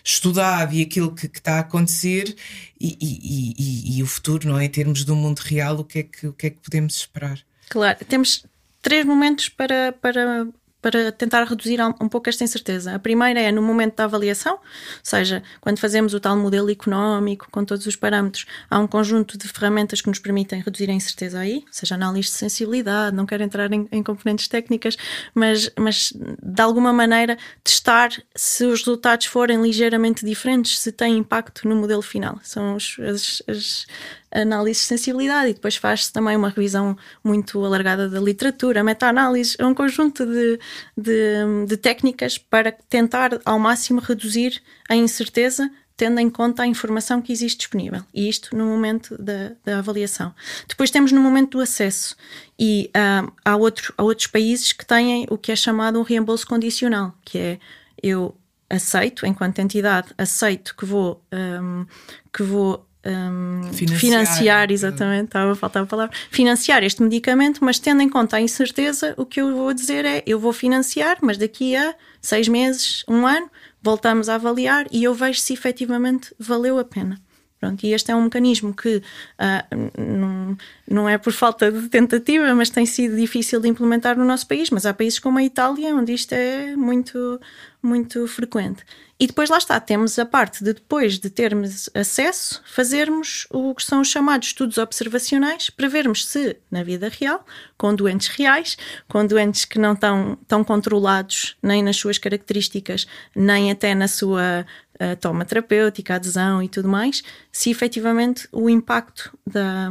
estudado 0.04 0.74
e 0.74 0.82
aquilo 0.82 1.14
que, 1.14 1.28
que 1.28 1.38
está 1.38 1.56
a 1.56 1.60
acontecer 1.60 2.36
e, 2.78 2.98
e, 3.00 3.98
e, 3.98 4.02
o 4.02 4.06
futuro, 4.06 4.48
não 4.48 4.58
é? 4.58 4.64
Em 4.64 4.68
termos 4.68 5.04
do 5.04 5.16
mundo 5.16 5.38
real, 5.40 5.78
o 5.78 5.84
que 5.84 6.00
é 6.00 6.02
que, 6.02 6.26
o 6.26 6.32
que, 6.32 6.48
é 6.48 6.50
que 6.50 6.60
podemos 6.60 6.96
esperar? 6.96 7.38
Claro, 7.72 7.96
temos 8.06 8.44
três 8.82 9.02
momentos 9.06 9.48
para, 9.48 9.92
para 9.92 10.46
para 10.82 11.12
tentar 11.12 11.44
reduzir 11.44 11.80
um 11.80 12.08
pouco 12.08 12.28
esta 12.28 12.42
incerteza. 12.42 12.96
A 12.96 12.98
primeira 12.98 13.40
é 13.40 13.52
no 13.52 13.62
momento 13.62 13.94
da 13.94 14.04
avaliação, 14.04 14.54
ou 14.54 14.60
seja, 15.00 15.40
quando 15.60 15.78
fazemos 15.78 16.12
o 16.12 16.18
tal 16.18 16.36
modelo 16.36 16.68
económico 16.68 17.46
com 17.52 17.64
todos 17.64 17.86
os 17.86 17.94
parâmetros, 17.94 18.46
há 18.68 18.80
um 18.80 18.88
conjunto 18.88 19.38
de 19.38 19.46
ferramentas 19.46 20.00
que 20.00 20.08
nos 20.08 20.18
permitem 20.18 20.60
reduzir 20.60 20.90
a 20.90 20.92
incerteza 20.92 21.38
aí, 21.38 21.64
seja 21.70 21.94
análise 21.94 22.28
de 22.28 22.34
sensibilidade, 22.34 23.14
não 23.14 23.24
quero 23.24 23.44
entrar 23.44 23.72
em, 23.72 23.86
em 23.92 24.02
componentes 24.02 24.48
técnicas, 24.48 24.96
mas, 25.32 25.70
mas 25.78 26.12
de 26.12 26.60
alguma 26.60 26.92
maneira 26.92 27.38
testar 27.62 28.10
se 28.34 28.64
os 28.64 28.80
resultados 28.80 29.26
forem 29.26 29.62
ligeiramente 29.62 30.26
diferentes, 30.26 30.80
se 30.80 30.90
tem 30.90 31.16
impacto 31.16 31.68
no 31.68 31.76
modelo 31.76 32.02
final. 32.02 32.40
São 32.42 32.74
os, 32.74 32.96
as, 32.98 33.40
as 33.46 33.86
análise 34.32 34.80
de 34.80 34.86
sensibilidade 34.86 35.50
e 35.50 35.54
depois 35.54 35.76
faz-se 35.76 36.12
também 36.12 36.36
uma 36.36 36.48
revisão 36.48 36.96
muito 37.22 37.64
alargada 37.64 38.08
da 38.08 38.20
literatura, 38.20 38.82
meta-análise, 38.82 39.56
é 39.58 39.66
um 39.66 39.74
conjunto 39.74 40.24
de, 40.24 40.58
de, 40.96 41.66
de 41.66 41.76
técnicas 41.76 42.38
para 42.38 42.72
tentar 42.72 43.40
ao 43.44 43.58
máximo 43.58 44.00
reduzir 44.00 44.62
a 44.88 44.96
incerteza 44.96 45.70
tendo 45.96 46.18
em 46.18 46.30
conta 46.30 46.62
a 46.62 46.66
informação 46.66 47.22
que 47.22 47.32
existe 47.32 47.58
disponível. 47.58 48.02
E 48.12 48.28
isto 48.28 48.56
no 48.56 48.66
momento 48.66 49.16
da, 49.22 49.52
da 49.64 49.78
avaliação. 49.78 50.34
Depois 50.66 50.90
temos 50.90 51.12
no 51.12 51.20
momento 51.20 51.58
do 51.58 51.60
acesso. 51.60 52.16
E 52.58 52.90
uh, 52.96 53.30
há, 53.44 53.56
outro, 53.56 53.94
há 53.96 54.02
outros 54.02 54.26
países 54.26 54.72
que 54.72 54.84
têm 54.84 55.26
o 55.30 55.38
que 55.38 55.52
é 55.52 55.56
chamado 55.56 56.00
um 56.00 56.02
reembolso 56.02 56.46
condicional, 56.46 57.14
que 57.24 57.38
é 57.38 57.58
eu 58.02 58.34
aceito, 58.68 59.26
enquanto 59.26 59.58
entidade, 59.58 60.08
aceito 60.16 60.74
que 60.74 60.84
vou, 60.84 61.22
um, 61.32 61.86
que 62.32 62.42
vou 62.42 62.84
um, 63.04 63.72
financiar, 63.72 64.00
financiar, 64.00 64.70
exatamente, 64.70 65.24
estava 65.26 65.52
a 65.52 65.54
faltar 65.56 65.82
a 65.82 65.86
palavra, 65.86 66.14
financiar 66.30 66.84
este 66.84 67.02
medicamento, 67.02 67.64
mas 67.64 67.78
tendo 67.78 68.02
em 68.02 68.08
conta 68.08 68.36
a 68.36 68.40
incerteza, 68.40 69.14
o 69.16 69.26
que 69.26 69.40
eu 69.40 69.54
vou 69.56 69.74
dizer 69.74 70.04
é: 70.04 70.22
eu 70.26 70.38
vou 70.38 70.52
financiar, 70.52 71.18
mas 71.20 71.36
daqui 71.36 71.74
a 71.74 71.94
seis 72.20 72.46
meses, 72.46 73.04
um 73.08 73.26
ano, 73.26 73.50
voltamos 73.82 74.28
a 74.28 74.36
avaliar 74.36 74.86
e 74.90 75.02
eu 75.02 75.14
vejo 75.14 75.40
se 75.40 75.52
efetivamente 75.52 76.34
valeu 76.38 76.78
a 76.78 76.84
pena. 76.84 77.20
Pronto, 77.62 77.86
e 77.86 77.92
este 77.94 78.10
é 78.10 78.16
um 78.16 78.24
mecanismo 78.24 78.74
que 78.74 78.96
uh, 78.96 79.92
não, 79.96 80.58
não 80.90 81.08
é 81.08 81.16
por 81.16 81.32
falta 81.32 81.70
de 81.70 81.88
tentativa, 81.88 82.52
mas 82.56 82.70
tem 82.70 82.84
sido 82.84 83.14
difícil 83.14 83.60
de 83.60 83.68
implementar 83.68 84.18
no 84.18 84.24
nosso 84.24 84.48
país. 84.48 84.68
Mas 84.68 84.84
há 84.84 84.92
países 84.92 85.20
como 85.20 85.38
a 85.38 85.44
Itália 85.44 85.94
onde 85.94 86.12
isto 86.12 86.32
é 86.32 86.74
muito, 86.74 87.40
muito 87.80 88.26
frequente. 88.26 88.84
E 89.20 89.28
depois 89.28 89.48
lá 89.48 89.58
está, 89.58 89.78
temos 89.78 90.18
a 90.18 90.26
parte 90.26 90.64
de 90.64 90.72
depois 90.72 91.20
de 91.20 91.30
termos 91.30 91.88
acesso, 91.94 92.60
fazermos 92.66 93.46
o 93.48 93.72
que 93.76 93.84
são 93.84 94.00
os 94.00 94.08
chamados 94.08 94.48
estudos 94.48 94.78
observacionais 94.78 95.70
para 95.70 95.86
vermos 95.86 96.26
se, 96.26 96.56
na 96.68 96.82
vida 96.82 97.08
real, 97.08 97.46
com 97.78 97.94
doentes 97.94 98.26
reais, 98.26 98.76
com 99.06 99.24
doentes 99.24 99.64
que 99.64 99.78
não 99.78 99.92
estão 99.92 100.36
tão 100.48 100.64
controlados 100.64 101.56
nem 101.62 101.80
nas 101.80 101.96
suas 101.96 102.18
características, 102.18 103.06
nem 103.36 103.70
até 103.70 103.94
na 103.94 104.08
sua 104.08 104.66
uh, 104.94 105.16
toma 105.20 105.44
terapêutica, 105.44 106.14
adesão 106.14 106.62
e 106.62 106.68
tudo 106.68 106.88
mais, 106.88 107.22
se 107.50 107.70
efetivamente 107.70 108.48
o 108.52 108.68
impacto 108.68 109.36
da, 109.46 109.88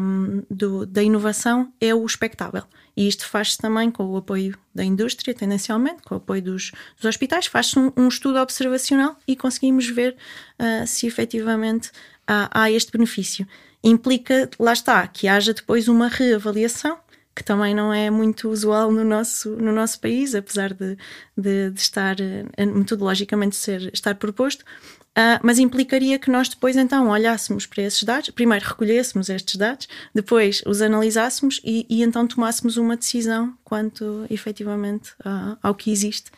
do, 0.50 0.86
da 0.86 1.04
inovação 1.04 1.72
é 1.80 1.94
o 1.94 2.06
expectável. 2.06 2.64
E 2.96 3.08
isto 3.08 3.28
faz-se 3.28 3.58
também 3.58 3.90
com 3.90 4.06
o 4.06 4.18
apoio 4.18 4.58
da 4.76 4.84
indústria, 4.84 5.34
tendencialmente, 5.34 6.02
com 6.04 6.16
o 6.16 6.18
apoio 6.18 6.42
dos, 6.42 6.72
dos 6.98 7.06
hospitais, 7.06 7.46
faz-se 7.46 7.80
um, 7.80 7.92
um, 7.96 8.08
estudo 8.08 8.40
observacional 8.40 9.18
e 9.28 9.36
conseguimos 9.36 9.88
ver 9.88 10.16
uh, 10.60 10.86
se 10.86 11.08
efetivamente 11.08 11.92
há, 12.28 12.64
há 12.64 12.72
este 12.72 12.92
benefício. 12.92 13.48
Implica, 13.84 14.50
lá 14.60 14.74
está, 14.74 15.08
que 15.08 15.28
haja 15.28 15.54
depois 15.54 15.88
uma 15.88 16.08
reavaliação 16.08 16.98
que 17.42 17.46
também 17.46 17.74
não 17.74 17.92
é 17.92 18.12
muito 18.12 18.50
usual 18.50 18.92
no 18.92 19.04
nosso, 19.04 19.50
no 19.56 19.72
nosso 19.72 20.00
país, 20.00 20.36
apesar 20.36 20.76
de, 20.76 20.96
de, 21.36 21.72
de 21.72 21.82
estar 21.82 22.16
uh, 22.20 22.78
metodologicamente 22.78 23.56
ser, 23.56 23.90
estar 23.92 24.14
proposto, 24.16 24.64
Uh, 25.12 25.36
mas 25.44 25.60
implicaria 25.60 26.18
que 26.18 26.32
nós 26.32 26.48
depois 26.48 26.78
então 26.78 27.10
olhássemos 27.10 27.66
para 27.66 27.84
esses 27.84 28.02
dados, 28.02 28.30
primeiro 28.30 28.66
recolhêssemos 28.66 29.28
estes 29.28 29.58
dados, 29.58 29.86
depois 30.16 30.64
os 30.66 30.82
analisássemos 30.82 31.60
e, 31.66 31.86
e 31.90 32.02
então 32.02 32.26
tomássemos 32.26 32.78
uma 32.78 32.96
decisão 32.96 33.54
quanto 33.62 34.26
efetivamente 34.30 35.12
uh, 35.26 35.58
ao 35.62 35.76
que 35.76 35.92
existe. 35.92 36.32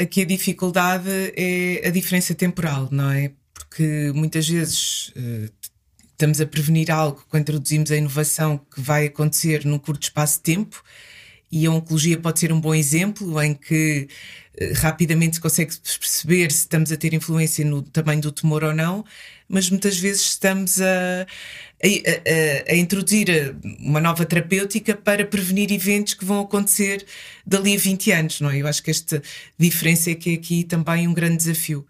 Aqui 0.00 0.22
a 0.22 0.24
dificuldade 0.24 1.10
é 1.36 1.86
a 1.86 1.90
diferença 1.90 2.34
temporal, 2.34 2.88
não 2.90 3.10
é? 3.10 3.30
Porque 3.52 4.10
muitas 4.14 4.48
vezes 4.48 5.08
uh, 5.08 5.50
estamos 6.18 6.40
a 6.40 6.46
prevenir 6.46 6.90
algo 6.90 7.24
quando 7.28 7.42
introduzimos 7.42 7.92
a 7.92 7.96
inovação 7.96 8.58
que 8.58 8.80
vai 8.80 9.06
acontecer 9.06 9.64
num 9.64 9.78
curto 9.78 10.02
espaço 10.02 10.38
de 10.38 10.42
tempo 10.42 10.82
e 11.50 11.64
a 11.64 11.70
oncologia 11.70 12.18
pode 12.18 12.40
ser 12.40 12.52
um 12.52 12.60
bom 12.60 12.74
exemplo 12.74 13.40
em 13.40 13.54
que 13.54 14.08
eh, 14.58 14.72
rapidamente 14.74 15.36
se 15.36 15.40
consegue 15.40 15.72
perceber 15.78 16.50
se 16.50 16.58
estamos 16.58 16.90
a 16.90 16.96
ter 16.96 17.14
influência 17.14 17.64
no 17.64 17.82
tamanho 17.82 18.20
do 18.20 18.32
tumor 18.32 18.64
ou 18.64 18.74
não, 18.74 19.04
mas 19.48 19.70
muitas 19.70 19.96
vezes 19.96 20.22
estamos 20.22 20.80
a, 20.80 21.22
a, 21.22 21.86
a, 21.86 22.72
a, 22.72 22.76
introduzir 22.76 23.30
eh, 23.30 23.54
uma 23.78 24.00
nova 24.00 24.26
terapêutica 24.26 24.96
para 24.96 25.24
prevenir 25.24 25.70
eventos 25.72 26.14
que 26.14 26.24
vão 26.24 26.40
acontecer 26.40 27.06
dali 27.46 27.76
a 27.76 27.78
20 27.78 28.10
anos, 28.10 28.40
não 28.40 28.50
é? 28.50 28.58
Eu 28.58 28.66
acho 28.66 28.82
que 28.82 28.90
esta 28.90 29.22
diferença 29.56 30.10
é 30.10 30.16
que 30.16 30.30
é 30.30 30.34
aqui 30.34 30.64
também 30.64 31.06
um 31.06 31.14
grande 31.14 31.36
desafio. 31.36 31.86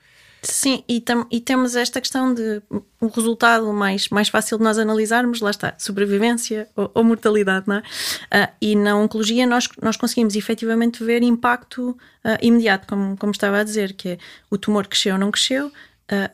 Sim, 0.50 0.82
e, 0.88 0.98
tam, 1.00 1.26
e 1.30 1.40
temos 1.40 1.76
esta 1.76 2.00
questão 2.00 2.32
de 2.32 2.62
um 3.02 3.08
resultado 3.08 3.70
mais, 3.70 4.08
mais 4.08 4.30
fácil 4.30 4.56
de 4.56 4.64
nós 4.64 4.78
analisarmos, 4.78 5.40
lá 5.40 5.50
está, 5.50 5.74
sobrevivência 5.76 6.66
ou, 6.74 6.90
ou 6.94 7.04
mortalidade, 7.04 7.68
não 7.68 7.76
é? 7.76 7.80
Uh, 7.80 8.52
e 8.60 8.74
na 8.74 8.96
oncologia 8.96 9.46
nós, 9.46 9.68
nós 9.82 9.98
conseguimos 9.98 10.34
efetivamente 10.34 11.04
ver 11.04 11.22
impacto 11.22 11.90
uh, 11.90 11.96
imediato, 12.40 12.86
como, 12.86 13.14
como 13.18 13.30
estava 13.30 13.58
a 13.58 13.62
dizer, 13.62 13.92
que 13.92 14.08
é 14.08 14.18
o 14.50 14.56
tumor 14.56 14.86
cresceu 14.86 15.14
ou 15.14 15.20
não 15.20 15.30
cresceu, 15.30 15.66
uh, 15.66 15.72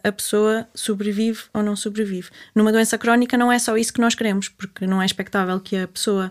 a 0.05 0.13
pessoa 0.13 0.69
sobrevive 0.73 1.43
ou 1.53 1.63
não 1.63 1.75
sobrevive. 1.75 2.31
Numa 2.55 2.71
doença 2.71 2.97
crónica 2.97 3.37
não 3.37 3.51
é 3.51 3.59
só 3.59 3.77
isso 3.77 3.93
que 3.93 4.01
nós 4.01 4.15
queremos, 4.15 4.49
porque 4.49 4.87
não 4.87 5.03
é 5.03 5.07
expectável 5.07 5.59
que 5.59 5.77
a 5.77 5.89
pessoa 5.89 6.31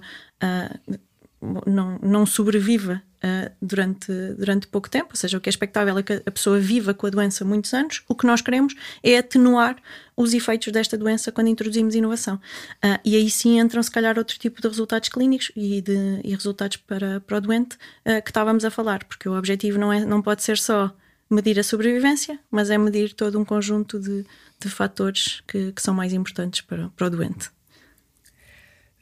não, 1.66 2.00
não 2.02 2.26
sobreviva 2.26 3.02
uh, 3.24 3.52
durante, 3.62 4.12
durante 4.38 4.68
pouco 4.68 4.90
tempo, 4.90 5.10
ou 5.12 5.16
seja, 5.16 5.38
o 5.38 5.42
que 5.42 5.50
é 5.50 5.52
expectável 5.52 5.98
é 5.98 6.04
que 6.04 6.14
a 6.26 6.32
pessoa 6.32 6.60
viva 6.60 6.94
com 6.94 7.08
a 7.08 7.10
doença 7.10 7.44
muitos 7.44 7.74
anos. 7.74 8.04
O 8.08 8.16
que 8.16 8.26
nós 8.26 8.42
queremos 8.42 8.76
é 9.02 9.18
atenuar 9.18 9.76
os 10.16 10.34
efeitos 10.34 10.72
desta 10.72 10.98
doença 10.98 11.32
quando 11.32 11.48
introduzimos 11.48 11.96
inovação. 11.96 12.36
Uh, 12.36 13.00
e 13.04 13.16
aí 13.16 13.30
sim 13.30 13.60
entram, 13.60 13.82
se 13.82 13.92
calhar, 13.92 14.18
outro 14.18 14.38
tipo 14.38 14.62
de 14.62 14.68
resultados 14.68 15.10
clínicos 15.10 15.52
e, 15.56 15.82
de, 15.82 16.22
e 16.24 16.32
resultados 16.34 16.78
para, 16.78 17.20
para 17.22 17.38
o 17.38 17.42
doente 17.42 17.76
uh, 18.06 18.22
que 18.22 18.30
estávamos 18.30 18.64
a 18.66 18.72
falar, 18.72 19.04
porque 19.06 19.28
o 19.28 19.38
objetivo 19.38 19.78
não, 19.78 19.92
é, 19.92 20.06
não 20.06 20.22
pode 20.22 20.44
ser 20.44 20.58
só 20.58 20.94
medir 21.30 21.60
a 21.60 21.64
sobrevivência, 21.64 22.40
mas 22.52 22.70
é 22.70 22.78
medir 22.78 23.14
todo 23.14 23.40
um 23.40 23.46
conjunto 23.46 24.00
de, 24.00 24.26
de 24.60 24.70
fatores 24.70 25.42
que, 25.48 25.72
que 25.72 25.82
são 25.82 25.94
mais 25.94 26.14
importantes 26.14 26.62
para, 26.62 26.90
para 26.90 27.08
o 27.08 27.10
doente. 27.10 27.50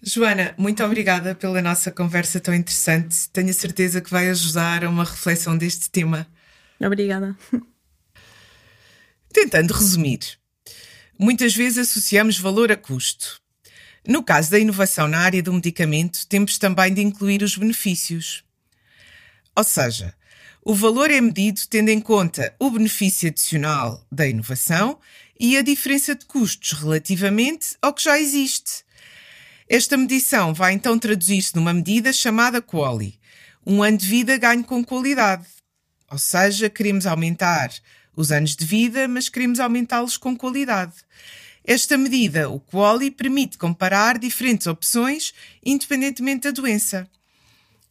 Joana, 0.03 0.55
muito 0.57 0.83
obrigada 0.83 1.35
pela 1.35 1.61
nossa 1.61 1.91
conversa 1.91 2.39
tão 2.39 2.55
interessante. 2.55 3.29
Tenho 3.29 3.51
a 3.51 3.53
certeza 3.53 4.01
que 4.01 4.09
vai 4.09 4.29
ajudar 4.29 4.83
a 4.83 4.89
uma 4.89 5.03
reflexão 5.03 5.55
deste 5.55 5.91
tema. 5.91 6.25
Obrigada. 6.79 7.37
Tentando 9.31 9.73
resumir, 9.73 10.19
muitas 11.19 11.55
vezes 11.55 11.89
associamos 11.89 12.39
valor 12.39 12.71
a 12.71 12.75
custo. 12.75 13.39
No 14.07 14.23
caso 14.23 14.49
da 14.49 14.57
inovação 14.57 15.07
na 15.07 15.19
área 15.19 15.43
do 15.43 15.53
medicamento, 15.53 16.25
temos 16.27 16.57
também 16.57 16.91
de 16.91 17.01
incluir 17.01 17.43
os 17.43 17.55
benefícios. 17.55 18.43
Ou 19.55 19.63
seja, 19.63 20.15
o 20.63 20.73
valor 20.73 21.11
é 21.11 21.21
medido 21.21 21.61
tendo 21.69 21.89
em 21.89 22.01
conta 22.01 22.55
o 22.59 22.71
benefício 22.71 23.29
adicional 23.29 24.03
da 24.11 24.27
inovação 24.27 24.99
e 25.39 25.55
a 25.55 25.61
diferença 25.61 26.15
de 26.15 26.25
custos 26.25 26.71
relativamente 26.71 27.77
ao 27.81 27.93
que 27.93 28.03
já 28.03 28.19
existe. 28.19 28.83
Esta 29.67 29.97
medição 29.97 30.53
vai 30.53 30.73
então 30.73 30.97
traduzir-se 30.97 31.55
numa 31.55 31.73
medida 31.73 32.11
chamada 32.11 32.61
QALY, 32.61 33.19
um 33.65 33.83
ano 33.83 33.97
de 33.97 34.07
vida 34.07 34.37
ganho 34.37 34.63
com 34.63 34.83
qualidade. 34.83 35.45
Ou 36.09 36.17
seja, 36.17 36.69
queremos 36.69 37.05
aumentar 37.05 37.71
os 38.15 38.31
anos 38.31 38.55
de 38.55 38.65
vida, 38.65 39.07
mas 39.07 39.29
queremos 39.29 39.59
aumentá-los 39.59 40.17
com 40.17 40.35
qualidade. 40.35 40.93
Esta 41.63 41.97
medida, 41.97 42.49
o 42.49 42.59
QALY, 42.59 43.11
permite 43.11 43.57
comparar 43.57 44.17
diferentes 44.17 44.67
opções 44.67 45.33
independentemente 45.63 46.43
da 46.43 46.51
doença. 46.51 47.07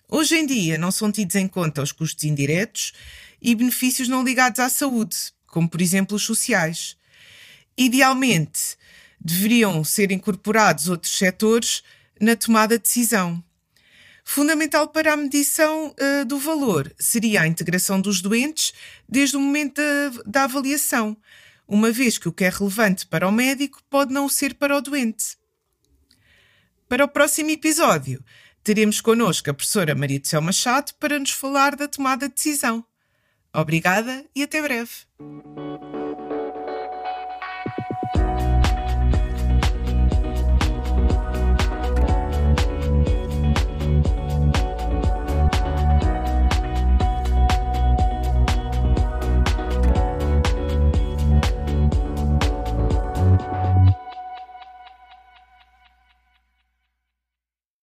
Hoje 0.08 0.36
em 0.36 0.44
dia 0.44 0.76
não 0.76 0.90
são 0.90 1.10
tidos 1.12 1.36
em 1.36 1.46
conta 1.46 1.82
os 1.82 1.92
custos 1.92 2.24
indiretos 2.24 2.92
e 3.40 3.54
benefícios 3.54 4.08
não 4.08 4.24
ligados 4.24 4.58
à 4.58 4.68
saúde, 4.68 5.16
como 5.46 5.68
por 5.68 5.80
exemplo 5.80 6.16
os 6.16 6.24
sociais. 6.24 6.96
Idealmente, 7.78 8.76
deveriam 9.20 9.84
ser 9.84 10.10
incorporados 10.10 10.88
outros 10.88 11.16
setores 11.16 11.82
na 12.20 12.34
tomada 12.34 12.76
de 12.76 12.84
decisão. 12.84 13.42
Fundamental 14.24 14.88
para 14.88 15.12
a 15.12 15.16
medição 15.16 15.88
uh, 15.88 16.24
do 16.24 16.38
valor 16.38 16.92
seria 16.98 17.42
a 17.42 17.46
integração 17.46 18.00
dos 18.00 18.20
doentes 18.20 18.72
desde 19.08 19.36
o 19.36 19.40
momento 19.40 19.76
da, 19.76 20.22
da 20.24 20.44
avaliação, 20.44 21.16
uma 21.66 21.90
vez 21.90 22.18
que 22.18 22.28
o 22.28 22.32
que 22.32 22.44
é 22.44 22.48
relevante 22.48 23.06
para 23.06 23.26
o 23.26 23.32
médico 23.32 23.82
pode 23.90 24.12
não 24.12 24.28
ser 24.28 24.54
para 24.54 24.76
o 24.76 24.80
doente. 24.80 25.36
Para 26.88 27.04
o 27.04 27.08
próximo 27.08 27.50
episódio, 27.50 28.22
teremos 28.62 29.00
connosco 29.00 29.50
a 29.50 29.54
professora 29.54 29.94
Maria 29.94 30.18
de 30.18 30.28
Céu 30.28 30.42
Machado 30.42 30.92
para 30.98 31.18
nos 31.18 31.30
falar 31.30 31.76
da 31.76 31.88
tomada 31.88 32.28
de 32.28 32.34
decisão. 32.34 32.84
Obrigada 33.52 34.24
e 34.34 34.42
até 34.42 34.60
breve. 34.62 34.90